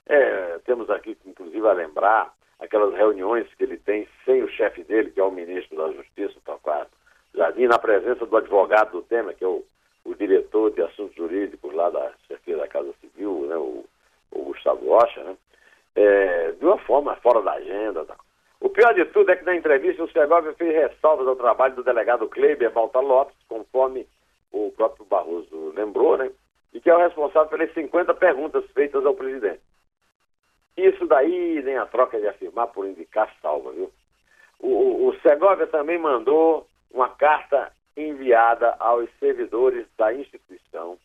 é, 0.07 0.59
temos 0.65 0.89
aqui, 0.89 1.17
inclusive, 1.25 1.67
a 1.67 1.73
lembrar 1.73 2.33
aquelas 2.57 2.93
reuniões 2.95 3.47
que 3.55 3.63
ele 3.63 3.77
tem 3.77 4.07
sem 4.25 4.41
o 4.43 4.49
chefe 4.49 4.83
dele, 4.83 5.11
que 5.11 5.19
é 5.19 5.23
o 5.23 5.31
ministro 5.31 5.77
da 5.77 5.91
Justiça, 5.91 6.37
o 6.37 6.41
Torquato 6.41 6.91
Jardim, 7.35 7.67
na 7.67 7.77
presença 7.77 8.25
do 8.25 8.37
advogado 8.37 8.91
do 8.91 9.01
Temer, 9.03 9.35
que 9.35 9.43
é 9.43 9.47
o, 9.47 9.63
o 10.05 10.15
diretor 10.15 10.71
de 10.71 10.81
assuntos 10.81 11.15
jurídicos 11.15 11.73
lá 11.73 11.89
da 11.89 12.13
Cerqueira 12.27 12.61
da 12.61 12.67
Casa 12.67 12.93
Civil, 13.01 13.45
né, 13.47 13.55
o, 13.57 13.85
o 14.31 14.43
Gustavo 14.45 14.87
Rocha, 14.87 15.21
né, 15.23 15.37
é, 15.95 16.51
de 16.53 16.65
uma 16.65 16.77
forma 16.79 17.15
fora 17.17 17.41
da 17.41 17.53
agenda. 17.53 18.05
Tá. 18.05 18.15
O 18.61 18.69
pior 18.69 18.93
de 18.93 19.05
tudo 19.05 19.31
é 19.31 19.35
que 19.35 19.45
na 19.45 19.55
entrevista 19.55 20.03
o 20.03 20.11
Segovia 20.11 20.53
fez 20.53 20.73
ressalvas 20.73 21.27
ao 21.27 21.35
trabalho 21.35 21.75
do 21.75 21.83
delegado 21.83 22.27
Kleiber 22.27 22.71
Balta 22.71 22.99
Lopes, 22.99 23.35
conforme 23.47 24.05
o 24.51 24.71
próprio 24.71 25.05
Barroso 25.05 25.73
lembrou, 25.75 26.17
né? 26.17 26.29
E 26.73 26.81
que 26.81 26.89
é 26.89 26.95
o 26.95 26.99
responsável 26.99 27.49
pelas 27.49 27.73
50 27.73 28.13
perguntas 28.15 28.65
feitas 28.71 29.05
ao 29.05 29.15
presidente. 29.15 29.61
Isso 30.75 31.05
daí 31.07 31.61
nem 31.63 31.77
a 31.77 31.85
troca 31.85 32.19
de 32.19 32.27
afirmar 32.27 32.67
por 32.67 32.85
indicar 32.85 33.33
salva, 33.41 33.71
viu? 33.71 33.91
O, 34.59 35.07
o 35.07 35.19
Segovia 35.21 35.67
também 35.67 35.97
mandou 35.97 36.67
uma 36.91 37.09
carta 37.09 37.71
enviada 37.95 38.75
aos 38.79 39.09
servidores 39.19 39.87
da 39.97 40.13
instituição, 40.13 40.97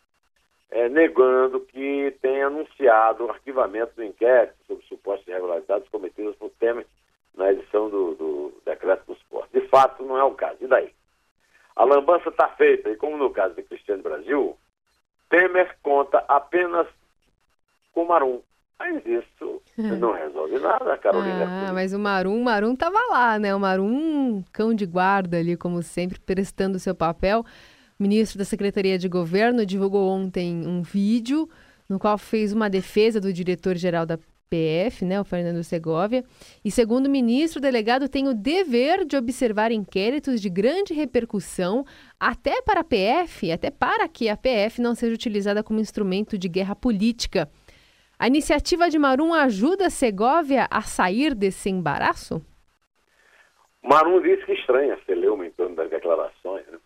é, 0.71 0.89
negando 0.89 1.61
que 1.61 2.17
tenha 2.21 2.49
anunciado 2.49 3.25
o 3.25 3.31
arquivamento 3.31 3.95
do 3.95 4.05
inquérito 4.05 4.57
sobre 4.67 4.85
supostas 4.87 5.29
irregularidades 5.29 5.89
cometidas 5.89 6.35
por 6.37 6.51
Temer 6.59 6.87
na 7.37 7.53
edição 7.53 7.91
do, 7.91 8.15
do 8.15 8.63
decreto 8.65 9.07
do 9.07 9.13
esporte. 9.15 9.53
De 9.53 9.67
fato, 9.69 10.05
não 10.05 10.17
é 10.17 10.25
o 10.25 10.33
caso. 10.33 10.59
E 10.61 10.67
daí? 10.67 10.93
A 11.77 11.85
lambança 11.85 12.29
está 12.29 12.49
feita, 12.49 12.89
e 12.89 12.97
como 12.97 13.17
no 13.17 13.31
caso 13.31 13.55
de 13.55 13.63
Cristiano 13.63 14.03
Brasil, 14.03 14.57
Temer 15.29 15.77
conta 15.83 16.25
apenas 16.29 16.87
com 17.93 18.05
Marum. 18.05 18.41
Mas 18.79 19.05
isso 19.07 19.63
não 19.99 20.13
resolve 20.13 20.59
nada, 20.59 20.97
Carolina. 20.99 21.69
Ah, 21.69 21.73
mas 21.73 21.93
o 21.93 21.99
Marum, 21.99 22.41
o 22.41 22.45
Marum 22.45 22.75
estava 22.75 22.99
lá, 23.11 23.39
né? 23.39 23.55
O 23.55 23.61
Marum, 23.61 24.43
cão 24.53 24.75
de 24.75 24.87
guarda 24.87 25.39
ali, 25.39 25.57
como 25.57 25.83
sempre, 25.83 26.19
prestando 26.21 26.79
seu 26.79 26.95
papel. 26.95 27.45
O 27.99 28.03
ministro 28.03 28.39
da 28.39 28.45
Secretaria 28.45 28.99
de 28.99 29.09
Governo 29.09 29.65
divulgou 29.65 30.09
ontem 30.09 30.67
um 30.67 30.83
vídeo 30.83 31.49
no 31.89 31.99
qual 31.99 32.19
fez 32.19 32.53
uma 32.53 32.69
defesa 32.69 33.21
do 33.21 33.33
diretor-geral 33.33 34.07
da 34.07 34.19
PF, 34.55 35.05
né, 35.05 35.21
o 35.21 35.25
Fernando 35.25 35.65
Segovia, 35.65 36.23
e 36.65 36.71
segundo 36.71 37.07
o 37.07 37.11
ministro, 37.11 37.59
o 37.59 37.63
delegado 37.63 38.09
tem 38.09 38.29
o 38.29 38.35
dever 38.35 39.05
de 39.05 39.17
observar 39.17 39.73
inquéritos 39.73 40.41
de 40.41 40.49
grande 40.49 40.95
repercussão 40.95 41.85
até 42.21 42.63
para 42.63 42.81
a 42.81 42.85
PF, 42.85 43.51
até 43.51 43.69
para 43.69 44.07
que 44.07 44.29
a 44.29 44.37
PF 44.37 44.81
não 44.81 44.95
seja 44.95 45.13
utilizada 45.13 45.65
como 45.65 45.81
instrumento 45.81 46.39
de 46.39 46.49
guerra 46.49 46.77
política. 46.77 47.51
A 48.17 48.29
iniciativa 48.29 48.89
de 48.89 48.97
Marum 48.97 49.35
ajuda 49.35 49.91
Segovia 49.91 50.69
a 50.71 50.83
sair 50.83 51.35
desse 51.35 51.69
embaraço? 51.69 52.41
Marum 53.83 54.23
disse 54.23 54.47
que 54.47 54.53
estranha 54.53 54.97
leu 55.09 55.43
em 55.45 55.51
torno 55.51 55.75
das 55.75 55.91
declarações. 55.91 56.65
Né? 56.69 56.79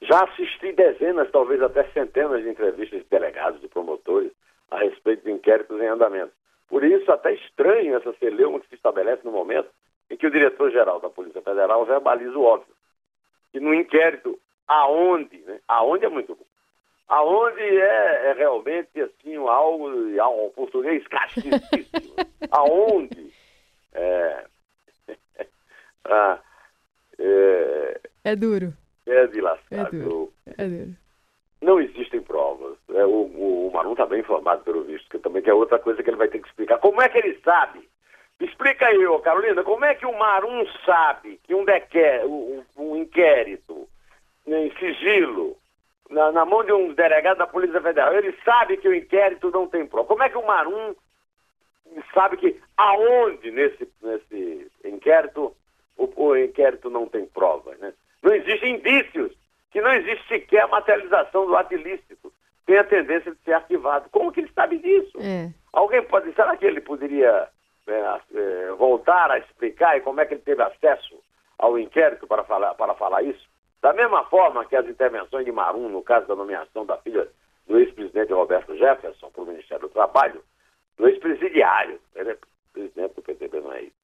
Já 0.00 0.24
assisti 0.24 0.72
dezenas, 0.72 1.30
talvez 1.30 1.60
até 1.60 1.84
centenas 1.90 2.42
de 2.42 2.48
entrevistas 2.48 3.00
de 3.00 3.06
delegados 3.10 3.62
e 3.62 3.68
promotores 3.68 4.32
a 4.70 4.78
respeito 4.78 5.24
de 5.24 5.32
inquéritos 5.32 5.78
em 5.78 5.88
andamento. 5.88 6.32
Por 6.68 6.84
isso, 6.84 7.10
até 7.10 7.32
estranho 7.34 7.96
essa 7.96 8.12
celeuma 8.14 8.60
que 8.60 8.68
se 8.68 8.74
estabelece 8.74 9.22
no 9.24 9.32
momento 9.32 9.68
em 10.10 10.16
que 10.16 10.26
o 10.26 10.30
diretor-geral 10.30 11.00
da 11.00 11.10
Polícia 11.10 11.42
Federal 11.42 11.84
verbaliza 11.84 12.36
o 12.36 12.44
óbvio. 12.44 12.74
Que 13.52 13.60
no 13.60 13.74
inquérito, 13.74 14.38
aonde, 14.66 15.38
né? 15.38 15.60
aonde 15.68 16.04
é 16.04 16.08
muito 16.08 16.34
bom, 16.34 16.44
aonde 17.08 17.60
é, 17.60 18.30
é 18.30 18.32
realmente 18.32 19.00
assim, 19.00 19.36
algo, 19.36 19.88
um 19.88 20.50
português 20.50 21.06
castíssimo, 21.06 21.50
aonde 22.50 23.32
é, 23.94 24.44
ah, 26.04 26.38
é, 27.18 28.00
é 28.24 28.36
duro. 28.36 28.74
É 29.06 29.26
de 29.28 29.40
lascar. 29.40 29.86
É 29.86 29.90
duro. 29.90 30.32
É 30.58 30.68
duro. 30.68 30.96
Não 31.66 31.80
existem 31.80 32.20
provas. 32.20 32.78
É, 32.94 33.04
o, 33.04 33.08
o, 33.08 33.66
o 33.66 33.72
Marum 33.72 33.90
está 33.90 34.06
bem 34.06 34.20
informado, 34.20 34.62
pelo 34.62 34.84
visto, 34.84 35.10
que 35.10 35.18
também 35.18 35.42
que 35.42 35.50
é 35.50 35.52
outra 35.52 35.80
coisa 35.80 36.00
que 36.00 36.08
ele 36.08 36.16
vai 36.16 36.28
ter 36.28 36.38
que 36.38 36.46
explicar. 36.46 36.78
Como 36.78 37.02
é 37.02 37.08
que 37.08 37.18
ele 37.18 37.36
sabe? 37.44 37.88
Explica 38.38 38.86
aí, 38.86 39.04
ô 39.04 39.18
Carolina, 39.18 39.64
como 39.64 39.84
é 39.84 39.92
que 39.96 40.06
o 40.06 40.16
Marum 40.16 40.64
sabe 40.84 41.40
que 41.42 41.56
um, 41.56 41.64
dequer, 41.64 42.24
um, 42.24 42.62
um 42.76 42.96
inquérito 42.96 43.88
em 44.46 44.70
sigilo 44.78 45.56
na, 46.08 46.30
na, 46.30 46.44
mão 46.44 46.62
de 46.62 46.70
um 46.70 46.94
delegado 46.94 47.38
da 47.38 47.48
Polícia 47.48 47.80
Federal, 47.80 48.14
ele 48.14 48.32
sabe 48.44 48.76
que 48.76 48.88
o 48.88 48.94
inquérito 48.94 49.50
não 49.50 49.66
tem 49.66 49.84
prova. 49.84 50.06
Como 50.06 50.22
é 50.22 50.28
que 50.28 50.38
o 50.38 50.46
Marum 50.46 50.94
sabe 52.14 52.36
que 52.36 52.60
aonde 52.76 53.50
nesse, 53.50 53.88
nesse 54.00 54.70
inquérito 54.84 55.52
o, 55.96 56.12
o 56.14 56.36
inquérito 56.36 56.88
não 56.90 57.08
tem 57.08 57.26
prova? 57.26 57.74
Né? 57.80 57.92
Não 58.22 58.32
existem 58.32 58.76
indícios 58.76 59.32
que 59.70 59.80
não 59.80 59.92
existe 59.92 60.26
sequer 60.28 60.62
a 60.62 60.68
materialização 60.68 61.46
do 61.46 61.56
ato 61.56 61.74
ilícito. 61.74 62.32
Tem 62.64 62.78
a 62.78 62.84
tendência 62.84 63.32
de 63.32 63.38
ser 63.42 63.52
arquivado. 63.52 64.08
Como 64.10 64.32
que 64.32 64.40
ele 64.40 64.50
sabe 64.52 64.78
disso? 64.78 65.18
É. 65.20 65.50
Alguém 65.72 66.02
pode. 66.02 66.32
Será 66.34 66.56
que 66.56 66.66
ele 66.66 66.80
poderia 66.80 67.48
é, 67.86 68.20
é, 68.34 68.72
voltar 68.72 69.30
a 69.30 69.38
explicar 69.38 69.96
e 69.96 70.00
como 70.00 70.20
é 70.20 70.26
que 70.26 70.34
ele 70.34 70.42
teve 70.42 70.62
acesso 70.62 71.22
ao 71.58 71.78
inquérito 71.78 72.26
para 72.26 72.42
falar, 72.44 72.74
para 72.74 72.94
falar 72.94 73.22
isso? 73.22 73.46
Da 73.80 73.92
mesma 73.92 74.24
forma 74.24 74.64
que 74.64 74.74
as 74.74 74.86
intervenções 74.88 75.44
de 75.44 75.52
Marum, 75.52 75.88
no 75.88 76.02
caso 76.02 76.26
da 76.26 76.34
nomeação 76.34 76.84
da 76.84 76.96
filha 76.98 77.28
do 77.68 77.78
ex-presidente 77.78 78.32
Roberto 78.32 78.76
Jefferson 78.76 79.30
para 79.30 79.42
o 79.42 79.46
Ministério 79.46 79.86
do 79.86 79.92
Trabalho, 79.92 80.42
do 80.96 81.06
ex-presidiário, 81.08 82.00
ele 82.14 82.30
é 82.30 82.38
presidente 82.72 83.14
do 83.14 83.22
PTB, 83.22 83.60
não 83.60 83.72
é 83.72 83.82
isso, 83.82 83.96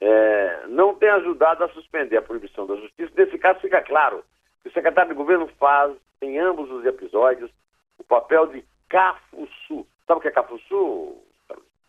é, 0.00 0.66
não 0.68 0.94
tem 0.94 1.10
ajudado 1.10 1.64
a 1.64 1.68
suspender 1.70 2.16
a 2.16 2.22
proibição 2.22 2.66
da 2.66 2.76
justiça. 2.76 3.12
Nesse 3.16 3.38
caso, 3.38 3.60
fica 3.60 3.80
claro 3.82 4.24
o 4.64 4.70
secretário 4.70 5.10
de 5.10 5.16
governo 5.16 5.48
faz, 5.58 5.94
em 6.22 6.38
ambos 6.38 6.70
os 6.70 6.84
episódios, 6.84 7.50
o 7.98 8.04
papel 8.04 8.46
de 8.48 8.64
Cafuçu. 8.88 9.86
Sabe 10.06 10.18
o 10.18 10.20
que 10.20 10.28
é 10.28 10.32
Cafuçu? 10.32 11.16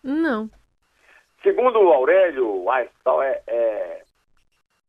Não. 0.04 0.50
Segundo 1.44 1.80
o 1.80 1.92
Aurélio 1.92 2.66
é, 2.72 2.90
é, 3.48 4.04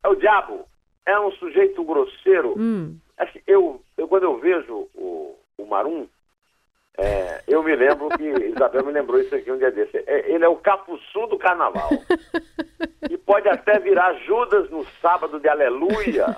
é, 0.03 0.07
o 0.07 0.15
diabo. 0.15 0.65
É 1.05 1.19
um 1.19 1.31
sujeito 1.33 1.83
grosseiro. 1.83 2.53
Hum. 2.57 2.97
Assim, 3.17 3.41
eu, 3.45 3.81
eu, 3.97 4.07
quando 4.07 4.23
eu 4.23 4.39
vejo 4.39 4.87
o, 4.95 5.37
o 5.57 5.65
Marum, 5.65 6.07
é, 6.97 7.41
eu 7.47 7.63
me 7.63 7.75
lembro 7.75 8.09
que 8.09 8.23
Isabel 8.49 8.85
me 8.85 8.93
lembrou 8.93 9.19
isso 9.19 9.35
aqui 9.35 9.51
um 9.51 9.57
dia 9.57 9.71
desse. 9.71 9.97
É, 9.97 10.31
ele 10.31 10.45
é 10.45 10.47
o 10.47 10.55
capuçu 10.55 11.27
do 11.27 11.37
carnaval. 11.37 11.89
e 13.09 13.17
pode 13.17 13.49
até 13.49 13.79
virar 13.79 14.13
Judas 14.25 14.69
no 14.69 14.85
sábado 15.01 15.39
de 15.39 15.49
aleluia. 15.49 16.37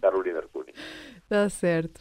Carolina 0.00 0.38
Arcuri. 0.38 0.72
Tá 1.28 1.48
certo. 1.48 2.00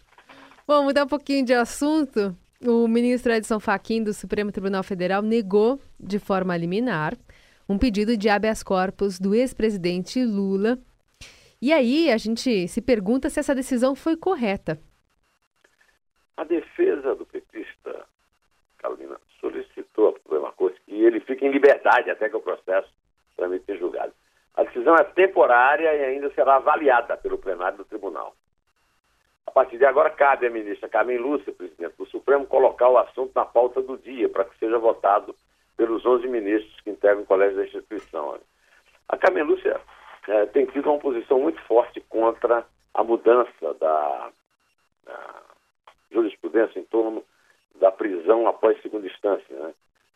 Bom, 0.68 0.84
mudar 0.84 1.06
um 1.06 1.08
pouquinho 1.08 1.46
de 1.46 1.54
assunto. 1.54 2.36
O 2.66 2.88
ministro 2.88 3.32
Edson 3.32 3.60
Fachin 3.60 4.04
do 4.04 4.14
Supremo 4.14 4.52
Tribunal 4.52 4.84
Federal 4.84 5.22
negou 5.22 5.80
de 6.00 6.18
forma 6.18 6.58
liminar 6.58 7.14
um 7.70 7.78
pedido 7.78 8.16
de 8.16 8.30
habeas 8.30 8.64
corpus 8.64 9.20
do 9.20 9.36
ex-presidente 9.36 10.24
Lula. 10.24 10.80
E 11.62 11.74
aí 11.74 12.12
a 12.12 12.18
gente 12.18 12.68
se 12.68 12.82
pergunta 12.82 13.30
se 13.30 13.40
essa 13.40 13.54
decisão 13.54 13.96
foi 13.96 14.16
correta. 14.16 14.80
A 16.38 16.44
defesa 16.44 17.16
do 17.16 17.26
petista, 17.26 18.06
Carolina, 18.78 19.20
solicitou 19.42 20.10
a 20.10 20.14
Suprema 20.14 20.52
Corte 20.54 20.80
que 20.86 20.94
ele 20.94 21.20
fique 21.20 21.46
em 21.46 21.52
liberdade 21.52 22.10
até 22.10 22.30
que 22.30 22.36
o 22.36 22.42
processo 22.42 22.90
tramite 23.36 23.78
julgado. 23.78 24.14
A 24.58 24.64
decisão 24.64 24.96
é 24.96 25.04
temporária 25.04 25.94
e 25.94 26.04
ainda 26.04 26.32
será 26.32 26.56
avaliada 26.56 27.16
pelo 27.16 27.38
plenário 27.38 27.78
do 27.78 27.86
tribunal. 27.86 28.36
A 29.46 29.52
partir 29.52 29.78
de 29.78 29.86
agora, 29.86 30.10
cabe 30.10 30.48
à 30.48 30.50
ministra 30.50 30.90
Carmen 30.90 31.20
Lúcia, 31.20 31.54
presidente 31.54 31.96
do 31.96 32.08
Supremo, 32.08 32.48
colocar 32.48 32.90
o 32.90 32.98
assunto 32.98 33.32
na 33.36 33.46
pauta 33.46 33.84
do 33.84 33.98
dia 34.00 34.28
para 34.28 34.46
que 34.46 34.58
seja 34.58 34.80
votado 34.80 35.36
pelos 35.78 36.04
11 36.04 36.28
ministros 36.28 36.82
que 36.82 36.90
integram 36.90 37.22
o 37.22 37.26
colégio 37.26 37.58
da 37.58 37.66
instituição. 37.66 38.40
A 39.08 39.16
Carmen 39.16 39.44
Lúcia 39.44 39.80
é, 40.28 40.48
tem 40.48 40.66
tido 40.66 40.90
uma 40.90 41.00
posição 41.00 41.40
muito 41.40 41.62
forte 41.62 42.02
contra 42.10 42.66
a 42.96 43.04
mudança 43.04 43.74
da, 43.80 44.32
da 45.06 45.42
jurisprudência 46.12 46.80
em 46.80 46.84
torno 46.86 47.24
da 47.76 47.92
prisão 47.92 48.48
após 48.48 48.82
segunda 48.82 49.06
instância, 49.06 49.56
né? 49.56 49.74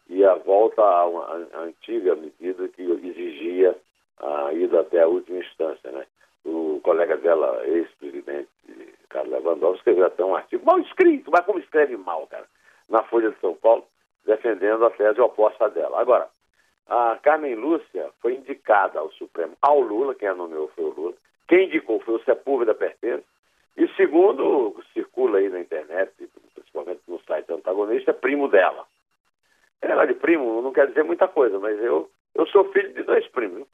e 0.10 0.26
a 0.26 0.34
volta 0.34 0.82
à, 0.82 1.64
antiga 1.64 2.16
medida 2.16 2.68
que 2.70 2.82
a 4.22 4.54
ida 4.54 4.82
até 4.82 5.02
a 5.02 5.08
última 5.08 5.40
instância. 5.40 5.92
Né? 5.92 6.06
O 6.46 6.80
colega 6.84 7.18
dela, 7.18 7.66
ex-presidente 7.66 8.50
Carlos 9.10 9.32
Lewandowski, 9.32 9.78
escreveu 9.80 10.06
até 10.06 10.24
um 10.24 10.36
artigo 10.36 10.66
mal 10.66 10.80
escrito, 10.80 11.30
mas 11.32 11.46
como 11.46 11.60
escreve 11.60 11.98
mal, 11.98 12.28
cara, 12.28 12.46
na 12.90 13.04
Folha 13.04 13.32
de 13.32 13.40
São 13.40 13.56
Paulo, 13.56 13.86
defendendo 14.26 14.86
a 14.86 14.90
tese 14.92 15.20
oposta 15.20 15.70
dela. 15.70 16.00
Agora, 16.00 16.30
a 16.88 17.18
Carmen 17.22 17.56
Lúcia 17.56 18.10
foi 18.22 18.36
indicada 18.36 19.00
ao 19.00 19.12
Supremo, 19.14 19.56
ao 19.62 19.80
Lula, 19.80 20.16
quem 20.16 20.28
a 20.28 20.36
nomeou 20.36 20.70
foi 20.76 20.86
o 20.86 20.94
Lula, 20.94 21.14
quem 21.48 21.66
indicou 21.66 22.00
foi 22.00 22.16
o 22.16 22.24
Sepúlveda 22.24 22.74
Pertence, 22.74 23.26
e 23.78 23.88
segundo 23.96 24.76
circula 24.94 25.40
aí 25.40 25.50
na 25.50 25.60
internet, 25.60 26.12
principalmente 26.54 27.02
no 27.08 27.20
site 27.22 27.52
antagonista, 27.52 28.12
é 28.12 28.14
primo 28.14 28.48
dela. 28.48 28.86
Ela 29.82 30.06
de 30.06 30.14
primo 30.14 30.62
não 30.62 30.72
quer 30.72 30.88
dizer 30.88 31.04
muita 31.04 31.28
coisa, 31.28 31.58
mas 31.60 31.82
eu, 31.82 32.10
eu 32.36 32.46
sou 32.48 32.66
filho 32.72 32.94
de 32.94 33.04
dois 33.04 33.28
primos. 33.30 33.68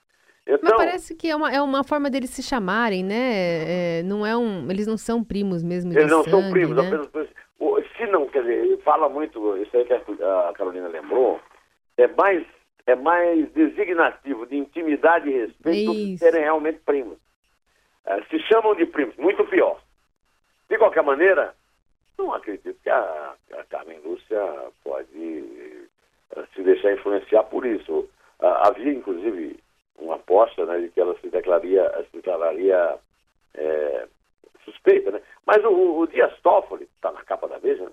Então, 0.48 0.60
Mas 0.62 0.74
parece 0.74 1.13
que 1.13 1.30
é 1.30 1.36
uma, 1.36 1.51
é 1.51 1.62
uma 1.62 1.84
forma 1.84 2.10
deles 2.10 2.30
se 2.30 2.42
chamarem, 2.42 3.04
né? 3.04 4.00
É, 4.00 4.04
não 4.04 4.25
é 4.25 4.36
um, 4.36 4.72
eles 4.72 4.88
não 4.88 4.98
são 4.98 5.22
primos 5.22 5.62
mesmo. 5.62 5.92
Eles 5.92 6.10
não 6.10 6.24
sangue, 6.24 6.30
são 6.30 6.51
primos, 6.51 6.77
né? 6.77 6.88
apenas. 6.88 7.27
Se 7.98 8.06
não, 8.06 8.27
quer 8.27 8.44
dizer, 8.44 8.77
fala 8.84 9.10
muito, 9.10 9.58
isso 9.58 9.75
aí 9.75 9.84
que 9.84 9.94
a 9.94 10.54
Carolina 10.54 10.88
lembrou, 10.88 11.39
é 11.98 12.08
mais, 12.08 12.46
é 12.86 12.96
mais 12.96 13.51
designativo 13.54 14.46
de 14.46 14.56
intimidade 14.56 15.27
e 15.27 15.34
respeito 15.34 15.92
do 15.92 15.94
que 15.94 16.18
serem 16.20 16.44
realmente 16.44 16.80
primos. 16.86 17.18
É, 18.06 18.22
se 18.25 18.39
chamam 18.42 18.75
de 18.75 18.86
primos, 18.86 19.16
muito 19.18 19.44
pior. 19.46 19.82
De 20.70 20.77
qualquer 20.77 21.01
maneira, 21.01 21.56
não 22.18 22.34
acredito 22.34 22.77
que 22.84 22.89
a, 22.89 23.34
a 23.54 23.63
Carmen 23.63 24.00
Lúcia 24.06 24.39
pode 24.84 25.88
eh, 26.36 26.44
se 26.54 26.62
deixar 26.62 26.94
influenciar 26.94 27.44
por 27.44 27.66
isso. 27.66 28.10
havia, 28.39 28.94
inclusive, 28.94 29.60
uma 29.98 30.16
aposta 30.16 30.66
né, 30.66 30.80
de 30.80 30.89
que 30.89 31.00
ela 31.00 31.16
se 31.20 31.30
declararia, 31.30 31.92
se 32.10 32.18
declararia 32.18 32.98
é, 33.56 34.08
suspeita. 34.63 35.12
Né? 35.12 35.22
Mas 35.46 35.63
o, 35.63 36.00
o 36.00 36.08
Dias 36.08 36.34
Toffoli, 36.42 36.86
que 36.86 36.96
está 36.96 37.12
na 37.12 37.24
capa 37.24 37.48
da 37.48 37.58
Veja, 37.58 37.84
né, 37.84 37.92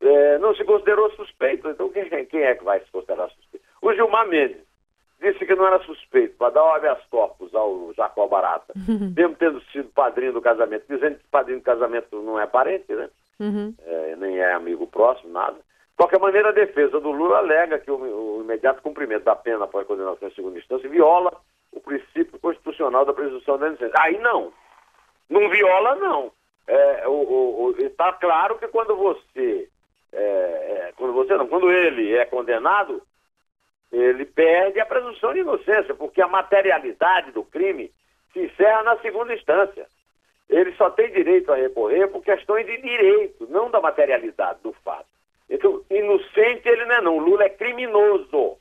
é, 0.00 0.38
não 0.38 0.54
se 0.54 0.64
considerou 0.64 1.10
suspeito. 1.12 1.68
Então 1.68 1.90
quem, 1.90 2.26
quem 2.26 2.42
é 2.42 2.54
que 2.54 2.64
vai 2.64 2.80
se 2.80 2.90
considerar 2.90 3.30
suspeito? 3.30 3.64
O 3.82 3.92
Gilmar 3.92 4.26
Mendes 4.28 4.68
disse 5.20 5.44
que 5.44 5.54
não 5.54 5.66
era 5.66 5.80
suspeito 5.80 6.36
para 6.36 6.50
dar 6.50 6.64
o 6.64 6.74
habeas 6.74 7.04
corpus 7.10 7.54
ao 7.54 7.92
Jacó 7.94 8.26
Barata, 8.26 8.72
uhum. 8.88 9.12
mesmo 9.16 9.34
tendo 9.36 9.60
sido 9.72 9.88
padrinho 9.90 10.32
do 10.32 10.40
casamento, 10.40 10.84
dizendo 10.88 11.18
que 11.18 11.26
padrinho 11.28 11.58
do 11.58 11.64
casamento 11.64 12.22
não 12.22 12.38
é 12.38 12.46
parente, 12.46 12.92
né? 12.92 13.10
Uhum. 13.40 13.74
É, 13.84 14.16
nem 14.16 14.38
é 14.38 14.52
amigo 14.52 14.86
próximo, 14.86 15.32
nada. 15.32 15.56
De 15.98 16.04
qualquer 16.04 16.20
maneira, 16.20 16.50
a 16.50 16.52
defesa 16.52 17.00
do 17.00 17.10
Lula 17.10 17.38
alega 17.38 17.80
que 17.80 17.90
o, 17.90 17.96
o 18.36 18.40
imediato 18.42 18.80
cumprimento 18.80 19.24
da 19.24 19.34
pena 19.34 19.64
após 19.64 19.84
condenação 19.84 20.28
em 20.28 20.32
segunda 20.32 20.56
instância 20.56 20.88
viola 20.88 21.36
o 21.72 21.80
princípio 21.80 22.38
constitucional 22.38 23.04
da 23.04 23.12
presunção 23.12 23.58
da 23.58 23.66
inocência. 23.66 24.00
Aí 24.00 24.16
não. 24.18 24.52
Não 25.28 25.50
viola, 25.50 25.96
não. 25.96 26.30
É, 26.68 27.02
está 27.80 28.12
claro 28.12 28.60
que 28.60 28.68
quando 28.68 28.94
você, 28.94 29.68
é, 30.12 30.20
é, 30.20 30.92
quando 30.96 31.14
você 31.14 31.36
não, 31.36 31.48
quando 31.48 31.68
ele 31.68 32.14
é 32.14 32.24
condenado, 32.26 33.02
ele 33.90 34.24
perde 34.24 34.78
a 34.78 34.86
presunção 34.86 35.32
de 35.32 35.40
inocência, 35.40 35.96
porque 35.96 36.22
a 36.22 36.28
materialidade 36.28 37.32
do 37.32 37.42
crime 37.42 37.90
se 38.32 38.44
encerra 38.44 38.84
na 38.84 38.98
segunda 38.98 39.34
instância. 39.34 39.88
Ele 40.48 40.72
só 40.76 40.90
tem 40.90 41.10
direito 41.10 41.52
a 41.52 41.56
recorrer 41.56 42.06
por 42.06 42.22
questões 42.22 42.64
de 42.66 42.80
direito, 42.80 43.48
não 43.50 43.68
da 43.68 43.80
materialidade 43.80 44.60
do 44.62 44.72
fato. 44.84 45.17
Então, 45.50 45.82
inocente 45.90 46.68
ele 46.68 46.84
não 46.84 46.94
é 46.94 47.00
não. 47.00 47.18
Lula 47.18 47.44
é 47.44 47.48
criminoso. 47.48 48.58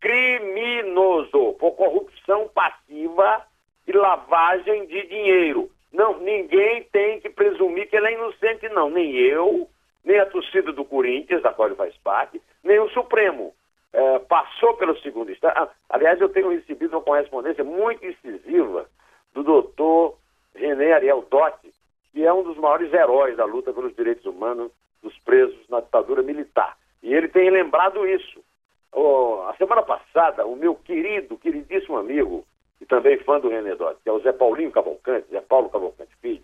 Criminoso 0.00 1.54
por 1.54 1.72
corrupção 1.72 2.48
passiva 2.48 3.46
e 3.86 3.92
lavagem 3.92 4.86
de 4.86 5.06
dinheiro. 5.06 5.70
Não, 5.92 6.18
ninguém 6.18 6.82
tem 6.92 7.20
que 7.20 7.30
presumir 7.30 7.88
que 7.88 7.96
ele 7.96 8.08
é 8.08 8.12
inocente, 8.14 8.68
não. 8.70 8.90
Nem 8.90 9.14
eu, 9.14 9.68
nem 10.04 10.18
a 10.18 10.26
torcida 10.26 10.72
do 10.72 10.84
Corinthians, 10.84 11.42
da 11.42 11.52
qual 11.52 11.68
ele 11.68 11.76
faz 11.76 11.96
parte, 11.98 12.42
nem 12.62 12.78
o 12.80 12.90
Supremo. 12.90 13.54
É, 13.92 14.18
passou 14.18 14.74
pelo 14.74 14.98
segundo 15.00 15.30
estado. 15.30 15.56
Ah, 15.56 15.70
aliás, 15.88 16.20
eu 16.20 16.28
tenho 16.28 16.50
recebido 16.50 16.96
uma 16.96 17.00
correspondência 17.00 17.62
muito 17.62 18.04
incisiva 18.04 18.86
do 19.32 19.44
doutor 19.44 20.18
René 20.52 20.94
Ariel 20.94 21.24
Dotti, 21.30 21.72
que 22.12 22.26
é 22.26 22.32
um 22.32 22.42
dos 22.42 22.56
maiores 22.56 22.92
heróis 22.92 23.36
da 23.36 23.44
luta 23.44 23.72
pelos 23.72 23.94
direitos 23.94 24.26
humanos 24.26 24.72
dos 25.04 25.16
presos 25.18 25.68
na 25.68 25.80
ditadura 25.80 26.22
militar. 26.22 26.76
E 27.02 27.14
ele 27.14 27.28
tem 27.28 27.50
lembrado 27.50 28.06
isso. 28.08 28.42
Oh, 28.90 29.44
a 29.48 29.54
semana 29.56 29.82
passada, 29.82 30.46
o 30.46 30.56
meu 30.56 30.74
querido, 30.74 31.36
queridíssimo 31.36 31.98
amigo, 31.98 32.44
e 32.80 32.86
também 32.86 33.18
fã 33.18 33.38
do 33.38 33.48
René 33.48 33.74
Dodge, 33.74 34.00
que 34.02 34.08
é 34.08 34.12
o 34.12 34.20
Zé 34.20 34.32
Paulinho 34.32 34.72
Cavalcante, 34.72 35.28
Zé 35.30 35.40
Paulo 35.42 35.68
Cavalcante 35.68 36.16
Filho, 36.20 36.42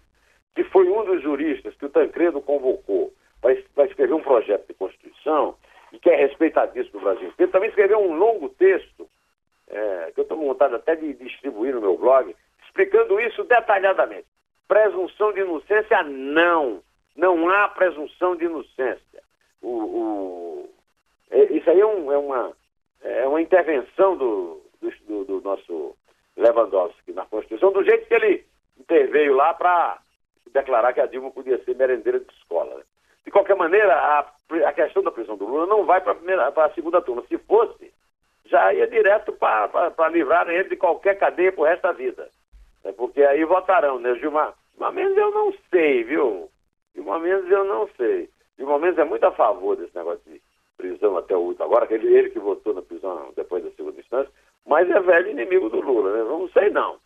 que 0.55 0.63
foi 0.65 0.89
um 0.89 1.05
dos 1.05 1.23
juristas 1.23 1.75
que 1.77 1.87
o 1.87 1.91
Tancredo 1.91 2.41
convocou 2.41 3.13
para 3.41 3.87
escrever 3.87 4.13
um 4.13 4.23
projeto 4.23 4.67
de 4.67 4.75
Constituição 4.75 5.57
e 5.93 5.99
que 5.99 6.11
é 6.11 6.17
respeitadíssimo 6.17 6.99
no 6.99 7.05
Brasil. 7.05 7.33
Ele 7.39 7.51
também 7.51 7.71
escreveu 7.71 7.99
um 7.99 8.15
longo 8.15 8.49
texto, 8.51 9.09
é, 9.69 10.13
que 10.13 10.21
eu 10.21 10.23
estou 10.23 10.37
montado 10.37 10.77
até 10.77 10.95
de 10.97 11.15
distribuir 11.15 11.75
no 11.75 11.81
meu 11.81 11.97
blog, 11.97 12.35
explicando 12.65 13.21
isso 13.21 13.45
detalhadamente. 13.45 14.27
Presunção 14.69 15.33
de 15.33 15.41
inocência, 15.41 16.03
não 16.03 16.83
não 17.17 17.49
há 17.51 17.69
presunção 17.69 18.37
de 18.37 18.45
inocência. 18.45 19.23
O, 19.63 19.69
o, 19.69 20.71
é, 21.31 21.45
isso 21.53 21.69
aí 21.71 21.81
é, 21.81 21.87
um, 21.87 22.13
é, 22.13 22.19
uma, 22.19 22.53
é 23.03 23.27
uma 23.27 23.41
intervenção 23.41 24.17
do, 24.17 24.63
do, 25.07 25.25
do, 25.25 25.41
nosso 25.43 25.97
Lewandowski 26.37 27.13
na 27.13 27.25
Constituição, 27.27 27.73
do 27.73 27.85
jeito 27.85 28.07
que 28.07 28.15
ele 28.15 28.45
interveio 28.79 29.35
lá 29.35 29.53
para 29.55 29.99
declarar 30.53 30.93
que 30.93 31.01
a 31.01 31.07
Dilma 31.07 31.31
podia 31.31 31.63
ser 31.65 31.77
merendeira 31.77 32.21
de 32.21 32.33
escola. 32.35 32.75
Né? 32.77 32.83
De 33.25 33.31
qualquer 33.31 33.57
maneira, 33.57 33.95
a, 33.95 34.21
a 34.67 34.73
questão 34.73 35.03
da 35.03 35.11
prisão 35.11 35.37
do 35.37 35.47
Lula 35.47 35.67
não 35.67 35.85
vai 35.85 36.01
para 36.01 36.17
a 36.65 36.75
segunda 36.75 37.03
turma. 37.03 37.23
Se 37.29 37.39
fosse, 37.39 37.93
já 38.47 38.73
ia 38.73 38.87
direto 38.87 39.33
para 39.33 40.09
livrar 40.09 40.49
ele 40.49 40.69
de 40.69 40.77
qualquer 40.77 41.19
cadeia 41.19 41.53
o 41.57 41.65
resto 41.65 41.83
da 41.83 41.93
vida. 41.93 42.29
É 42.83 42.93
porque 42.93 43.23
aí 43.23 43.45
votarão, 43.45 43.99
né, 43.99 44.15
Gilmar? 44.17 44.55
Mas 44.79 44.95
mesmo 44.95 45.21
eu 45.21 45.31
não 45.31 45.55
sei, 45.71 46.03
viu? 46.05 46.51
De 46.95 47.01
momentos 47.01 47.51
eu 47.51 47.65
não 47.65 47.89
sei. 47.97 48.29
De 48.59 48.65
momentos 48.65 48.99
é 48.99 49.05
muito 49.05 49.25
a 49.25 49.33
favor 49.33 49.77
desse 49.77 49.97
negócio 49.97 50.21
de 50.27 50.41
prisão 50.77 51.17
até 51.17 51.37
o 51.37 51.41
último. 51.41 51.65
Agora, 51.65 51.87
ele, 51.93 52.15
ele 52.15 52.31
que 52.31 52.39
votou 52.39 52.75
na 52.75 52.83
prisão 52.83 53.33
depois 53.37 53.63
da 53.63 53.71
segunda 53.73 54.01
instância, 54.01 54.33
mas 54.67 54.89
é 54.91 55.01
velho 55.01 55.31
inimigo 55.31 55.69
do 55.69 55.81
Lula, 55.81 56.13
né? 56.17 56.25
Não 56.25 56.49
sei 56.51 56.71
não. 56.71 56.99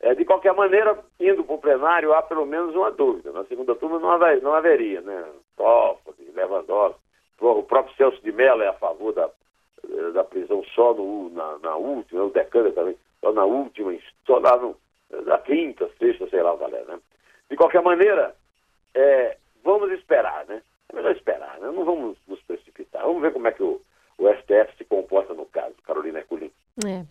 É, 0.00 0.14
de 0.14 0.24
qualquer 0.24 0.54
maneira, 0.54 0.98
indo 1.18 1.44
para 1.44 1.54
o 1.54 1.58
plenário, 1.58 2.14
há 2.14 2.22
pelo 2.22 2.46
menos 2.46 2.74
uma 2.74 2.90
dúvida. 2.90 3.32
Na 3.32 3.44
segunda 3.44 3.74
turma 3.74 3.98
não, 3.98 4.10
haver, 4.10 4.42
não 4.42 4.54
haveria, 4.54 5.00
né? 5.02 5.24
Toffoli, 5.56 6.30
Lewandowski, 6.34 7.00
o 7.40 7.62
próprio 7.62 7.94
Celso 7.96 8.22
de 8.22 8.32
Mello 8.32 8.62
é 8.62 8.68
a 8.68 8.74
favor 8.74 9.12
da, 9.12 9.30
da 10.14 10.24
prisão 10.24 10.64
só 10.74 10.94
no, 10.94 11.30
na, 11.30 11.58
na 11.58 11.76
última, 11.76 12.24
o 12.24 12.30
Decana 12.30 12.70
também, 12.72 12.96
só 13.20 13.32
na 13.32 13.44
última, 13.44 13.94
só 14.26 14.38
lá 14.38 14.56
no, 14.56 14.76
na 15.26 15.38
quinta, 15.38 15.90
sexta, 15.98 16.28
sei 16.28 16.42
lá, 16.42 16.54
Valéria, 16.54 16.86
né? 16.86 17.00
De 17.50 17.56
qualquer 17.56 17.82
maneira, 17.82 18.34
é, 18.94 19.36
vamos 19.64 19.90
esperar, 19.92 20.46
né? 20.46 20.62
É 20.88 20.96
melhor 20.96 21.14
esperar, 21.14 21.58
né? 21.60 21.70
Não 21.70 21.84
vamos 21.84 22.16
nos 22.26 22.42
precipitar. 22.42 23.02
Vamos 23.02 23.22
ver 23.22 23.32
como 23.32 23.46
é 23.46 23.52
que 23.52 23.62
o, 23.62 23.80
o 24.18 24.28
STF 24.34 24.76
se 24.76 24.84
comporta 24.84 25.34
no 25.34 25.46
caso, 25.46 25.74
Carolina 25.84 26.18
Ercolim. 26.18 26.50
É. 26.86 27.04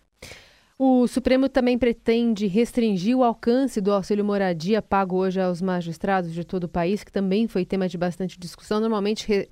O 0.78 1.06
Supremo 1.06 1.46
também 1.48 1.78
pretende 1.78 2.46
restringir 2.46 3.14
o 3.14 3.22
alcance 3.22 3.82
do 3.82 3.92
auxílio 3.92 4.24
moradia 4.24 4.80
pago 4.80 5.16
hoje 5.16 5.38
aos 5.38 5.60
magistrados 5.60 6.32
de 6.32 6.42
todo 6.42 6.64
o 6.64 6.68
país, 6.68 7.04
que 7.04 7.12
também 7.12 7.46
foi 7.46 7.66
tema 7.66 7.86
de 7.86 7.98
bastante 7.98 8.38
discussão. 8.38 8.80
Normalmente 8.80 9.50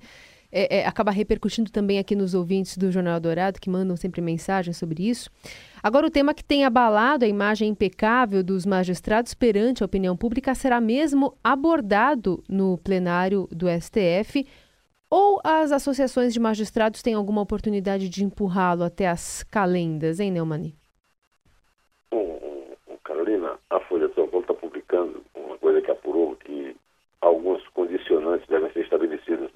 é, 0.51 0.79
é, 0.79 0.87
acaba 0.87 1.11
repercutindo 1.11 1.71
também 1.71 1.99
aqui 1.99 2.15
nos 2.15 2.33
ouvintes 2.33 2.77
do 2.77 2.91
Jornal 2.91 3.19
Dourado, 3.19 3.59
que 3.59 3.69
mandam 3.69 3.95
sempre 3.95 4.21
mensagens 4.21 4.77
sobre 4.77 5.07
isso. 5.07 5.29
Agora, 5.81 6.07
o 6.07 6.09
tema 6.09 6.33
que 6.33 6.43
tem 6.43 6.65
abalado 6.65 7.25
a 7.25 7.27
imagem 7.27 7.69
impecável 7.69 8.43
dos 8.43 8.65
magistrados 8.65 9.33
perante 9.33 9.83
a 9.83 9.85
opinião 9.85 10.17
pública 10.17 10.55
será 10.55 10.81
mesmo 10.81 11.37
abordado 11.43 12.43
no 12.49 12.77
plenário 12.77 13.47
do 13.51 13.67
STF 13.69 14.45
ou 15.09 15.39
as 15.43 15.71
associações 15.71 16.33
de 16.33 16.39
magistrados 16.39 17.01
têm 17.01 17.15
alguma 17.15 17.41
oportunidade 17.41 18.09
de 18.09 18.23
empurrá-lo 18.23 18.83
até 18.83 19.07
as 19.07 19.43
calendas, 19.43 20.19
hein, 20.19 20.31
Neumani? 20.31 20.75
Carolina, 23.03 23.59
a 23.71 23.79
Folha 23.81 24.07
de 24.07 24.13
São 24.13 24.27
Paulo 24.27 24.43
está 24.43 24.53
publicando 24.53 25.23
uma 25.33 25.57
coisa 25.57 25.81
que 25.81 25.89
apurou 25.89 26.35
que 26.35 26.75
alguns 27.21 27.67
condicionantes 27.69 28.47
devem 28.47 28.71
ser 28.71 28.81
estabelecidos 28.81 29.51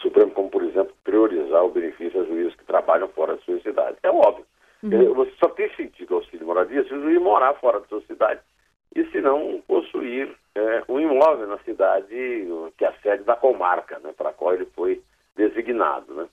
Supremo, 0.00 0.30
como, 0.32 0.50
por 0.50 0.62
exemplo, 0.62 0.94
priorizar 1.04 1.64
o 1.64 1.70
benefício 1.70 2.20
a 2.20 2.24
juízes 2.24 2.54
que 2.54 2.64
trabalham 2.64 3.08
fora 3.08 3.36
de 3.36 3.44
sua 3.44 3.60
cidade. 3.60 3.96
É 4.02 4.10
óbvio. 4.10 4.44
Uhum. 4.82 5.14
Você 5.14 5.32
só 5.38 5.48
tem 5.50 5.68
sentido 5.74 6.14
auxílio 6.14 6.46
moradia 6.46 6.82
se 6.84 6.94
o 6.94 7.02
juiz 7.02 7.20
morar 7.20 7.54
fora 7.54 7.80
da 7.80 7.86
sua 7.86 8.00
cidade 8.02 8.40
e 8.94 9.04
se 9.10 9.20
não 9.20 9.62
possuir 9.66 10.34
é, 10.54 10.82
um 10.88 10.98
imóvel 10.98 11.46
na 11.46 11.58
cidade 11.58 12.08
que 12.76 12.84
é 12.84 12.88
a 12.88 12.94
sede 13.02 13.24
da 13.24 13.36
comarca 13.36 13.98
né, 13.98 14.12
para 14.16 14.30
a 14.30 14.32
qual 14.32 14.54
ele 14.54 14.66
foi 14.74 15.02
designado. 15.36 16.14
Né? 16.14 16.28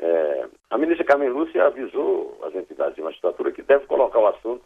É, 0.00 0.48
a 0.70 0.78
ministra 0.78 1.04
Carmen 1.04 1.30
Lúcia 1.30 1.64
avisou 1.64 2.38
as 2.44 2.54
entidades 2.54 2.96
de 2.96 3.02
magistratura 3.02 3.52
que 3.52 3.62
deve 3.62 3.86
colocar 3.86 4.18
o 4.18 4.26
assunto 4.26 4.64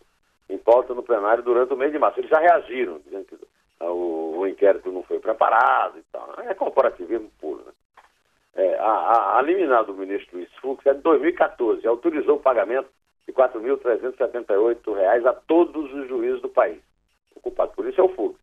em 0.48 0.58
pauta 0.58 0.94
no 0.94 1.02
plenário 1.02 1.42
durante 1.42 1.72
o 1.72 1.76
mês 1.76 1.92
de 1.92 1.98
março. 1.98 2.18
Eles 2.18 2.30
já 2.30 2.38
reagiram, 2.38 2.98
dizendo 3.04 3.24
que 3.26 3.36
o, 3.80 4.38
o 4.38 4.46
inquérito 4.46 4.90
não 4.90 5.02
foi 5.02 5.18
preparado 5.18 5.98
e 5.98 6.02
tal. 6.10 6.34
É 6.38 6.54
corporativismo 6.54 7.30
puro? 7.40 7.61
É, 8.54 8.74
a, 8.78 8.84
a, 8.84 9.38
a 9.38 9.42
liminar 9.42 9.84
do 9.84 9.94
ministro 9.94 10.36
Luiz 10.36 10.52
Fux 10.60 10.84
é 10.84 10.92
de 10.92 11.00
2014, 11.00 11.86
autorizou 11.86 12.36
o 12.36 12.40
pagamento 12.40 12.88
de 13.26 13.32
R$ 13.32 13.42
4.378 13.48 15.26
a 15.26 15.32
todos 15.32 15.92
os 15.92 16.08
juízes 16.08 16.42
do 16.42 16.48
país. 16.48 16.80
O 17.34 17.40
culpado 17.40 17.72
por 17.72 17.86
isso 17.86 18.00
é 18.00 18.04
o 18.04 18.10
Fux. 18.10 18.38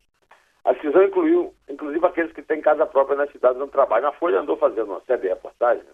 A 0.64 0.72
decisão 0.72 1.02
incluiu, 1.04 1.54
inclusive, 1.68 2.04
aqueles 2.04 2.32
que 2.32 2.42
têm 2.42 2.60
casa 2.60 2.84
própria 2.86 3.16
nas 3.16 3.30
cidades 3.30 3.60
onde 3.60 3.72
trabalham. 3.72 4.08
A 4.08 4.12
Folha 4.12 4.40
andou 4.40 4.56
fazendo 4.56 4.90
uma 4.90 5.00
série 5.02 5.22
de 5.22 5.28
reportagens, 5.28 5.86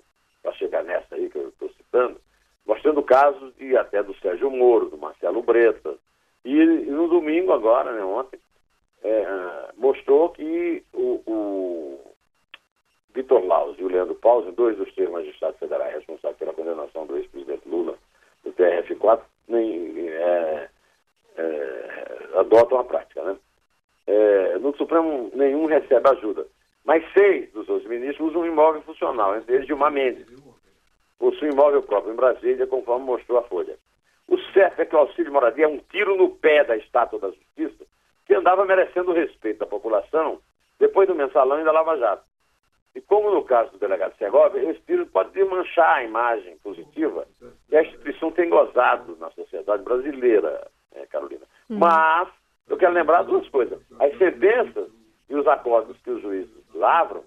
para 0.43 0.53
chegar 0.55 0.83
nessa 0.83 1.15
aí 1.15 1.29
que 1.29 1.39
eu 1.39 1.49
estou 1.49 1.69
citando, 1.71 2.21
mostrando 2.67 3.03
casos 3.03 3.55
de 3.57 3.77
até 3.77 4.03
do 4.03 4.15
Sérgio 4.19 4.51
Moro, 4.51 4.89
do 4.91 4.99
Marcelo 4.99 5.43
Bretas. 5.43 5.97
E, 6.45 6.53
e 6.53 6.91
no 6.91 7.09
domingo 7.09 7.53
agora, 7.53 7.93
né, 7.93 8.03
ontem, 8.03 8.39
é, 9.03 9.73
mostrou 9.77 10.31
que 10.31 10.83
o, 10.93 11.23
o 11.27 12.16
Vitor 13.17 13.43
Laus 13.47 13.79
e 13.79 13.83
o 13.83 13.89
Leandro 13.89 14.15
Paus, 14.15 14.45
dois 14.55 14.77
dos 14.77 14.93
três 14.95 15.11
magistrados 15.11 15.59
federais 15.59 15.95
responsáveis 15.95 16.39
pela 16.39 16.53
condenação 16.53 17.07
do 17.07 17.17
ex-presidente 17.17 17.67
Lula 17.67 17.95
do 18.45 18.53
TRF4, 18.53 19.23
nem, 19.49 20.09
é, 20.11 20.69
é, 21.39 22.29
adotam 22.35 22.79
a 22.79 22.85
prática. 22.85 23.23
Né? 23.23 23.37
É, 24.07 24.59
no 24.59 24.77
Supremo, 24.77 25.31
nenhum 25.35 25.65
recebe 25.65 26.07
ajuda. 26.11 26.47
Mas 26.85 27.11
seis 27.15 27.51
dos 27.53 27.67
outros 27.71 27.89
ministros 27.89 28.29
usam 28.29 28.43
um 28.43 28.47
imóvel 28.47 28.83
funcional, 28.83 29.35
entre 29.35 29.55
eles 29.55 29.67
Dilma 29.67 29.91
Mendes. 29.91 30.27
Possui 31.19 31.49
imóvel 31.49 31.83
próprio 31.83 32.13
em 32.13 32.17
Brasília, 32.17 32.67
conforme 32.67 33.07
mostrou 33.07 33.39
a 33.39 33.43
Folha. 33.45 33.79
O 34.29 34.39
certo 34.53 34.81
é 34.81 34.85
que 34.85 34.95
o 34.95 34.99
auxílio 34.99 35.33
moradia 35.33 35.65
é 35.65 35.69
um 35.69 35.79
tiro 35.91 36.17
no 36.17 36.37
pé 36.37 36.65
da 36.65 36.77
estátua 36.77 37.19
da 37.19 37.29
justiça, 37.29 37.87
que 38.27 38.35
andava 38.35 38.67
merecendo 38.67 39.11
o 39.11 39.15
respeito 39.15 39.61
da 39.61 39.67
população 39.67 40.39
depois 40.79 41.09
do 41.09 41.15
mensalão 41.15 41.61
e 41.61 41.65
da 41.65 41.73
Lava 41.73 41.97
Jato. 41.97 42.36
E 42.97 43.01
como 43.03 43.31
no 43.31 43.45
caso 43.45 43.73
do 43.73 43.79
delegado 43.79 44.17
Segovia, 44.17 44.71
esse 44.71 44.81
tiro 44.87 45.05
pode 45.09 45.31
desmanchar 45.33 45.97
a 45.97 46.03
imagem 46.03 46.57
positiva 46.65 47.27
que 47.69 47.77
a 47.77 47.83
instituição 47.83 48.31
tem 48.33 48.49
gozado 48.49 49.15
na 49.21 49.31
sociedade 49.33 49.83
brasileira, 49.83 50.67
né, 50.95 51.05
Carolina. 51.11 51.45
Hum. 51.69 51.77
Mas 51.77 52.29
eu 52.67 52.79
quero 52.79 52.95
lembrar 52.95 53.25
duas 53.25 53.47
coisas. 53.51 53.79
As 54.01 54.17
sentenças 54.17 54.89
e 55.29 55.35
os 55.35 55.47
acordos 55.47 55.99
que 56.03 56.11
os 56.11 56.23
juízes 56.23 56.57
lavram 56.75 57.23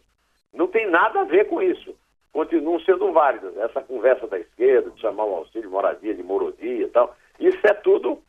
não 0.52 0.66
tem 0.66 0.90
nada 0.90 1.22
a 1.22 1.26
ver 1.26 1.48
com 1.48 1.62
isso. 1.62 1.96
Continuam 2.34 2.80
sendo 2.80 3.12
válidas. 3.14 3.56
Essa 3.58 3.84
conversa 3.84 4.26
da 4.26 4.40
esquerda, 4.40 4.90
de 4.90 5.00
chamar 5.00 5.26
o 5.26 5.36
auxílio 5.36 5.70
moradia 5.70 6.16
de 6.16 6.24
morodia 6.24 6.86
e 6.86 6.90
tal, 6.90 7.16
isso 7.40 7.60
é 7.66 7.76
tudo 7.76 8.20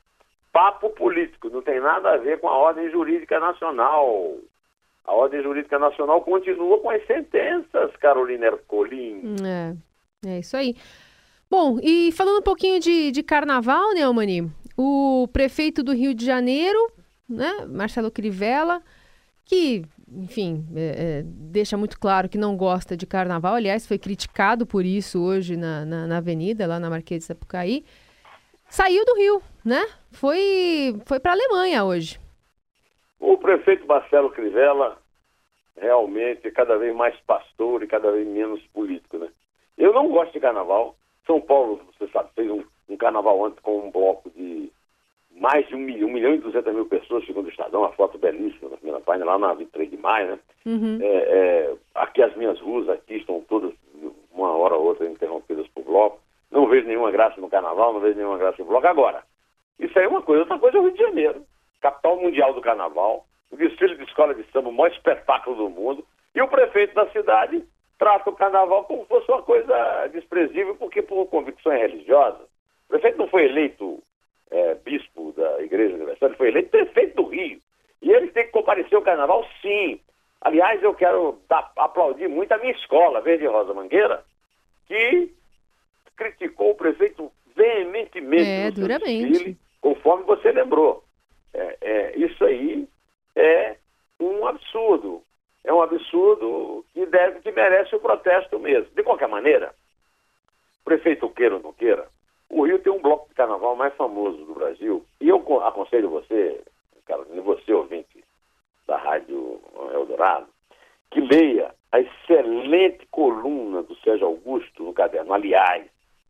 papo 0.53 0.90
político, 0.90 1.48
não 1.48 1.62
tem 1.62 1.81
nada 1.81 2.11
a 2.11 2.16
ver 2.18 2.38
com 2.38 2.48
a 2.48 2.59
ordem 2.59 2.90
jurídica 2.90 3.40
nacional. 3.40 4.37
A 5.04 5.12
ordem 5.12 5.42
jurídica 5.42 5.78
nacional 5.78 6.22
continua 6.22 6.78
com 6.78 6.90
as 6.90 7.04
sentenças, 7.06 7.94
Carolina 7.96 8.46
Ercolim. 8.46 9.34
É, 9.44 9.74
é 10.28 10.38
isso 10.38 10.56
aí. 10.56 10.76
Bom, 11.50 11.78
e 11.82 12.12
falando 12.12 12.38
um 12.38 12.42
pouquinho 12.42 12.78
de, 12.78 13.10
de 13.10 13.22
carnaval, 13.22 13.92
né? 13.92 14.02
O 14.76 15.28
prefeito 15.32 15.82
do 15.82 15.92
Rio 15.92 16.14
de 16.14 16.24
Janeiro, 16.24 16.78
né, 17.28 17.66
Marcelo 17.66 18.10
Crivella, 18.10 18.80
que, 19.44 19.82
enfim, 20.08 20.64
é, 20.76 21.18
é, 21.18 21.22
deixa 21.24 21.76
muito 21.76 21.98
claro 21.98 22.28
que 22.28 22.38
não 22.38 22.56
gosta 22.56 22.96
de 22.96 23.04
carnaval. 23.04 23.54
Aliás, 23.54 23.84
foi 23.84 23.98
criticado 23.98 24.64
por 24.64 24.84
isso 24.84 25.20
hoje 25.20 25.56
na, 25.56 25.84
na, 25.84 26.06
na 26.06 26.16
avenida, 26.18 26.68
lá 26.68 26.78
na 26.78 26.88
Marquês 26.88 27.20
de 27.20 27.26
Sapucaí. 27.26 27.84
Saiu 28.68 29.04
do 29.04 29.16
Rio, 29.16 29.42
né? 29.64 29.84
Foi, 30.12 30.96
foi 31.04 31.18
para 31.18 31.32
a 31.32 31.34
Alemanha 31.34 31.84
hoje. 31.84 32.19
O 33.20 33.37
prefeito 33.37 33.87
Marcelo 33.87 34.30
Crivella 34.30 34.98
realmente 35.76 36.48
é 36.48 36.50
cada 36.50 36.76
vez 36.78 36.94
mais 36.96 37.14
pastor 37.20 37.83
e 37.83 37.87
cada 37.87 38.11
vez 38.11 38.26
menos 38.26 38.61
político, 38.68 39.18
né? 39.18 39.28
Eu 39.76 39.92
não 39.92 40.09
gosto 40.09 40.33
de 40.33 40.40
carnaval. 40.40 40.96
São 41.26 41.40
Paulo, 41.40 41.80
você 41.92 42.11
sabe, 42.11 42.30
fez 42.35 42.50
um, 42.50 42.64
um 42.88 42.96
carnaval 42.96 43.44
antes 43.44 43.61
com 43.61 43.87
um 43.87 43.90
bloco 43.90 44.30
de 44.30 44.72
mais 45.40 45.66
de 45.68 45.74
um 45.74 45.78
milhão, 45.78 46.09
um 46.09 46.12
milhão 46.12 46.35
e 46.35 46.38
duzentas 46.38 46.74
mil 46.74 46.87
pessoas, 46.87 47.24
segundo 47.24 47.46
o 47.46 47.50
Estadão, 47.50 47.80
uma 47.80 47.92
foto 47.92 48.18
belíssima 48.18 48.70
na 48.70 48.76
primeira 48.76 49.00
página, 49.00 49.24
lá 49.24 49.38
na 49.38 49.54
23 49.54 49.90
de 49.90 49.96
maio, 49.96 50.33
né? 50.33 50.38
Uhum. 50.66 50.98
É, 51.00 51.06
é, 51.06 51.74
aqui 51.94 52.22
as 52.22 52.35
minhas 52.37 52.61
ruas 52.61 52.88
aqui 52.88 53.14
estão 53.14 53.40
todas, 53.48 53.72
uma 54.33 54.52
hora 54.52 54.74
ou 54.74 54.87
outra, 54.87 55.09
interrompidas 55.09 55.66
por 55.68 55.85
bloco. 55.85 56.20
Não 56.50 56.66
vejo 56.66 56.87
nenhuma 56.87 57.11
graça 57.11 57.40
no 57.40 57.48
carnaval, 57.48 57.92
não 57.92 58.00
vejo 58.00 58.16
nenhuma 58.16 58.38
graça 58.38 58.56
no 58.59 58.68
bloco. 58.68 58.87
Agora, 58.87 59.22
isso 59.78 59.98
aí 59.98 60.04
é 60.04 60.09
uma 60.09 60.20
coisa, 60.20 60.42
outra 60.42 60.59
coisa 60.59 60.76
é 60.76 60.80
o 60.80 60.85
Rio 60.85 60.92
de 60.92 60.98
Janeiro, 60.98 61.42
capital 61.80 62.16
mundial 62.16 62.54
do 62.54 62.60
carnaval, 62.60 63.26
o 63.50 63.56
desfile 63.56 63.96
de 63.96 64.04
escola 64.04 64.34
de 64.34 64.44
samba, 64.52 64.68
o 64.68 64.72
maior 64.72 64.92
espetáculo 64.92 65.56
do 65.56 65.70
mundo, 65.70 66.04
e 66.34 66.40
o 66.40 66.48
prefeito 66.48 66.94
da 66.94 67.10
cidade 67.10 67.64
trata 67.98 68.30
o 68.30 68.36
carnaval 68.36 68.84
como 68.84 69.02
se 69.02 69.08
fosse 69.08 69.30
uma 69.30 69.42
coisa 69.42 70.06
desprezível, 70.12 70.74
porque 70.76 71.02
por 71.02 71.26
convicções 71.26 71.80
religiosas. 71.80 72.46
O 72.86 72.88
prefeito 72.88 73.18
não 73.18 73.28
foi 73.28 73.44
eleito 73.44 74.02
é, 74.50 74.74
bispo 74.76 75.32
da 75.32 75.62
Igreja 75.62 75.94
Universal, 75.94 76.28
ele 76.28 76.38
foi 76.38 76.48
eleito 76.48 76.70
prefeito 76.70 77.16
do 77.16 77.28
Rio. 77.28 77.60
E 78.02 78.10
ele 78.10 78.28
tem 78.28 78.46
que 78.46 78.52
comparecer 78.52 78.94
ao 78.94 79.02
carnaval, 79.02 79.46
sim. 79.60 80.00
Aliás, 80.40 80.82
eu 80.82 80.94
quero 80.94 81.38
dar, 81.48 81.70
aplaudir 81.76 82.28
muito 82.28 82.50
a 82.52 82.58
minha 82.58 82.72
escola, 82.72 83.20
Verde 83.20 83.46
Rosa 83.46 83.74
Mangueira, 83.74 84.24
que 84.86 85.30
criticou 86.16 86.70
o 86.70 86.74
prefeito 86.74 87.30
veementemente. 87.54 88.48
É, 88.48 88.70
duramente. 88.70 89.28
Desfile, 89.28 89.58
conforme 89.80 90.24
você 90.24 90.50
lembrou. 90.52 91.04
É, 91.52 91.76
é, 91.80 92.18
isso 92.18 92.44
aí 92.44 92.88
é 93.36 93.76
um 94.18 94.46
absurdo. 94.46 95.22
É 95.64 95.72
um 95.72 95.82
absurdo 95.82 96.84
que 96.92 97.04
deve, 97.06 97.40
que 97.40 97.52
merece 97.52 97.94
o 97.94 98.00
protesto 98.00 98.58
mesmo. 98.58 98.90
De 98.94 99.02
qualquer 99.02 99.28
maneira, 99.28 99.74
prefeito 100.84 101.28
queira 101.30 101.56
ou 101.56 101.62
não 101.62 101.72
queira, 101.72 102.08
o 102.48 102.64
Rio 102.64 102.78
tem 102.78 102.92
um 102.92 103.00
bloco 103.00 103.28
de 103.28 103.34
carnaval 103.34 103.76
mais 103.76 103.94
famoso 103.94 104.44
do 104.44 104.54
Brasil. 104.54 105.04
E 105.20 105.28
eu 105.28 105.36
aconselho 105.62 106.10
você, 106.10 106.62
Carolina, 107.06 107.42
você 107.42 107.72
ouvinte 107.72 108.24
da 108.86 108.96
Rádio 108.96 109.60
Eldorado, 109.92 110.48
que 111.10 111.20
leia 111.20 111.74
a 111.92 112.00
excelente 112.00 113.06
coluna 113.10 113.82
do 113.82 113.94
Sérgio 113.96 114.26
Augusto 114.26 114.82
no 114.82 114.92
caderno, 114.92 115.32
aliás, 115.32 115.86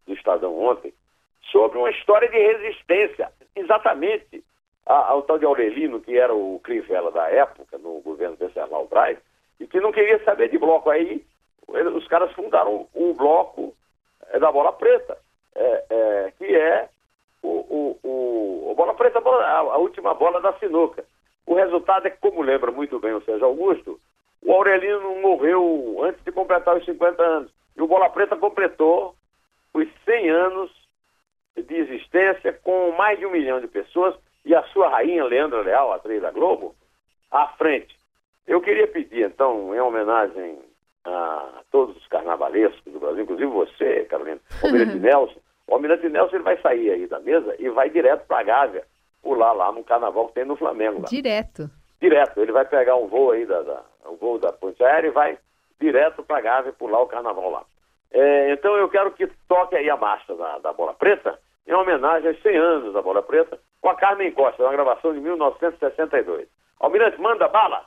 do 0.07 0.13
Estadão 0.13 0.59
ontem, 0.59 0.93
sobre 1.51 1.79
uma 1.79 1.91
história 1.91 2.29
de 2.29 2.37
resistência. 2.37 3.33
Exatamente 3.57 4.43
ao 4.87 5.23
tal 5.23 5.39
de 5.39 5.45
Aurelino, 5.45 6.01
que 6.01 6.19
era 6.19 6.35
o 6.35 6.61
Crivella 6.63 7.11
da 7.11 7.29
época, 7.29 7.79
no 7.79 8.01
governo 8.01 8.37
Venceslau 8.37 8.87
Braz, 8.87 9.19
e 9.59 9.67
que 9.67 9.81
não 9.81 9.93
queria 9.93 10.23
saber 10.25 10.49
de 10.49 10.59
bloco. 10.59 10.91
Aí 10.91 11.25
os 11.69 12.07
caras 12.09 12.33
fundaram 12.33 12.89
um 12.95 13.13
bloco 13.13 13.75
é, 14.29 14.39
da 14.39 14.51
bola 14.51 14.73
preta 14.73 15.17
é, 15.55 15.85
é, 15.91 16.33
que 16.37 16.45
é 16.45 16.89
o, 17.43 17.99
o, 18.03 18.71
o, 18.71 18.75
bola 18.75 18.95
preta, 18.95 19.19
a, 19.19 19.59
a, 19.59 19.77
última 19.79 20.15
bola 20.15 20.41
da 20.41 20.53
sinuca. 20.55 21.05
O 21.47 21.55
resultado 21.55 22.07
é 22.07 22.11
que, 22.11 22.19
como 22.19 22.43
lembra 22.43 22.71
muito 22.71 22.99
bem 22.99 23.13
o 23.13 23.23
Sérgio 23.23 23.47
Augusto, 23.47 24.01
o 24.43 24.53
Aurelino 24.53 25.21
morreu 25.21 25.99
antes 26.03 26.23
de 26.25 26.33
completar 26.33 26.77
os 26.77 26.85
50 26.85 27.23
anos. 27.23 27.53
E 27.77 27.83
o 27.83 27.87
Bola 27.87 28.09
Preta 28.11 28.37
completou 28.37 29.15
os 29.75 29.87
100 30.05 30.31
anos 30.31 30.71
de 31.57 31.75
existência 31.75 32.53
com 32.53 32.93
mais 32.93 33.19
de 33.19 33.27
um 33.27 33.31
milhão 33.31 33.61
de 33.61 33.67
pessoas 33.67 34.15
e 34.45 34.55
a 34.55 34.63
sua 34.65 34.89
rainha 34.89 35.25
Leandra 35.25 35.63
Leal, 35.63 35.93
atriz 35.93 36.21
da 36.23 36.31
Globo, 36.31 36.75
à 37.31 37.49
frente. 37.49 37.99
Eu 38.47 38.61
queria 38.61 38.87
pedir, 38.89 39.25
então, 39.25 39.75
em 39.75 39.81
homenagem 39.81 40.59
a 41.05 41.63
todos 41.71 41.97
os 41.97 42.07
carnavalescos 42.09 42.93
do 42.93 42.99
Brasil, 42.99 43.23
inclusive 43.23 43.51
você, 43.51 44.05
Carolina, 44.05 44.41
o 44.63 44.67
Almirante 44.67 44.99
Nelson. 44.99 45.41
O 45.67 45.75
Almirante 45.75 46.09
Nelson 46.09 46.37
ele 46.37 46.45
vai 46.45 46.61
sair 46.61 46.91
aí 46.91 47.07
da 47.07 47.21
mesa 47.21 47.55
e 47.59 47.69
vai 47.71 47.89
direto 47.91 48.27
para 48.27 48.41
a 48.41 48.43
Gávea, 48.43 48.85
pular 49.23 49.53
lá 49.53 49.71
no 49.73 49.85
carnaval 49.85 50.29
que 50.29 50.35
tem 50.35 50.45
no 50.45 50.57
Flamengo. 50.57 51.03
Lá. 51.03 51.09
Direto? 51.09 51.71
Direto. 52.01 52.41
Ele 52.41 52.53
vai 52.53 52.65
pegar 52.65 52.97
um 52.97 53.07
voo 53.07 53.31
aí, 53.31 53.47
da, 53.47 53.63
da 53.63 53.83
um 54.07 54.17
voo 54.17 54.39
da 54.39 54.53
Ponte 54.53 54.83
Aérea 54.83 55.09
e 55.09 55.13
vai 55.13 55.39
direto 55.79 56.23
para 56.23 56.39
a 56.39 56.41
Gávea 56.41 56.73
pular 56.73 57.01
o 57.01 57.07
carnaval 57.07 57.51
lá. 57.51 57.65
É, 58.13 58.53
então 58.53 58.77
eu 58.77 58.89
quero 58.89 59.13
que 59.13 59.27
toque 59.49 59.77
aí 59.77 59.89
a 59.89 59.97
marcha 59.97 60.35
da, 60.35 60.59
da 60.59 60.73
Bola 60.73 60.93
Preta, 60.95 61.39
em 61.67 61.73
homenagem 61.73 62.29
aos 62.29 62.43
100 62.43 62.57
anos 62.57 62.93
da 62.93 63.01
Bola 63.01 63.23
Preta, 63.23 63.59
com 63.81 63.89
a 63.89 63.95
Carmen 63.95 64.31
Costa, 64.33 64.63
uma 64.63 64.73
gravação 64.73 65.13
de 65.13 65.21
1962. 65.21 66.49
Almirante, 66.79 67.21
manda 67.21 67.49
bala! 67.49 67.85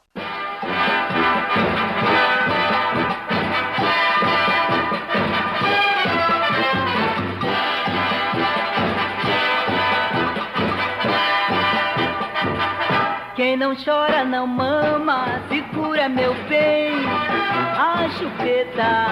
Quem 13.36 13.58
não 13.58 13.75
chora 13.75 14.23
não 14.23 14.45
mama, 14.45 15.41
segura 15.49 16.08
meu 16.08 16.34
bem, 16.47 16.91
a 17.08 18.08
chupeta. 18.12 19.08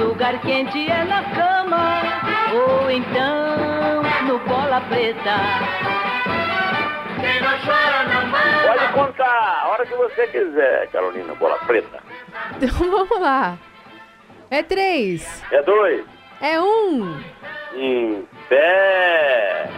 Lugar 0.00 0.40
quente 0.40 0.90
é 0.90 1.04
na 1.04 1.22
cama, 1.22 2.02
ou 2.52 2.90
então 2.90 3.45
no 4.36 4.42
no 4.42 4.46
bola 4.46 4.80
preta. 4.82 5.36
Quem 7.20 7.40
não 7.40 7.58
chora 7.64 8.04
não 8.04 8.26
mama. 8.26 8.62
Pode 8.66 8.92
contar 8.92 9.62
a 9.62 9.68
hora 9.68 9.86
que 9.86 9.94
você 9.94 10.26
quiser, 10.26 10.88
Carolina 10.88 11.34
Bola 11.34 11.58
Preta. 11.66 12.02
Então 12.56 12.68
vamos 12.90 13.20
lá. 13.20 13.56
É 14.50 14.62
três. 14.62 15.42
É 15.50 15.62
dois. 15.62 16.04
É 16.40 16.60
um. 16.60 17.18
Em 17.74 18.28
pé. 18.48 19.68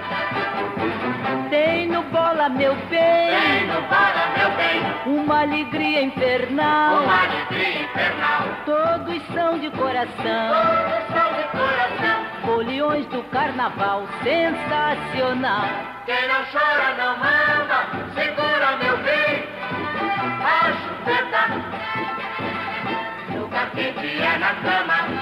Tem 1.50 1.88
no 1.88 2.02
bola, 2.02 2.48
meu 2.50 2.74
bem, 2.90 3.66
não 3.66 3.82
para, 3.84 4.26
meu 4.36 4.50
bem. 4.56 5.18
uma 5.20 5.40
alegria 5.40 6.02
infernal. 6.02 7.02
Uma 7.04 7.22
alegria 7.22 7.82
infernal. 7.82 8.42
Todos 8.66 9.22
são 9.32 9.58
de 9.58 9.70
coração, 9.70 10.52
São 11.08 11.32
de 11.34 11.48
coração. 11.48 12.17
Napoleões 12.48 13.04
do 13.08 13.22
carnaval, 13.24 14.08
sensacional. 14.22 15.68
Quem 16.06 16.26
não 16.28 16.42
chora 16.46 16.94
não 16.96 17.18
manda, 17.18 17.84
segura 18.14 18.78
meu 18.78 18.96
bem, 19.04 19.44
a 20.42 20.72
chupeta. 20.72 21.30
Tá. 21.30 21.46
No 23.36 23.48
carpete 23.48 24.06
é 24.06 24.38
na 24.38 24.54
cama. 24.54 25.17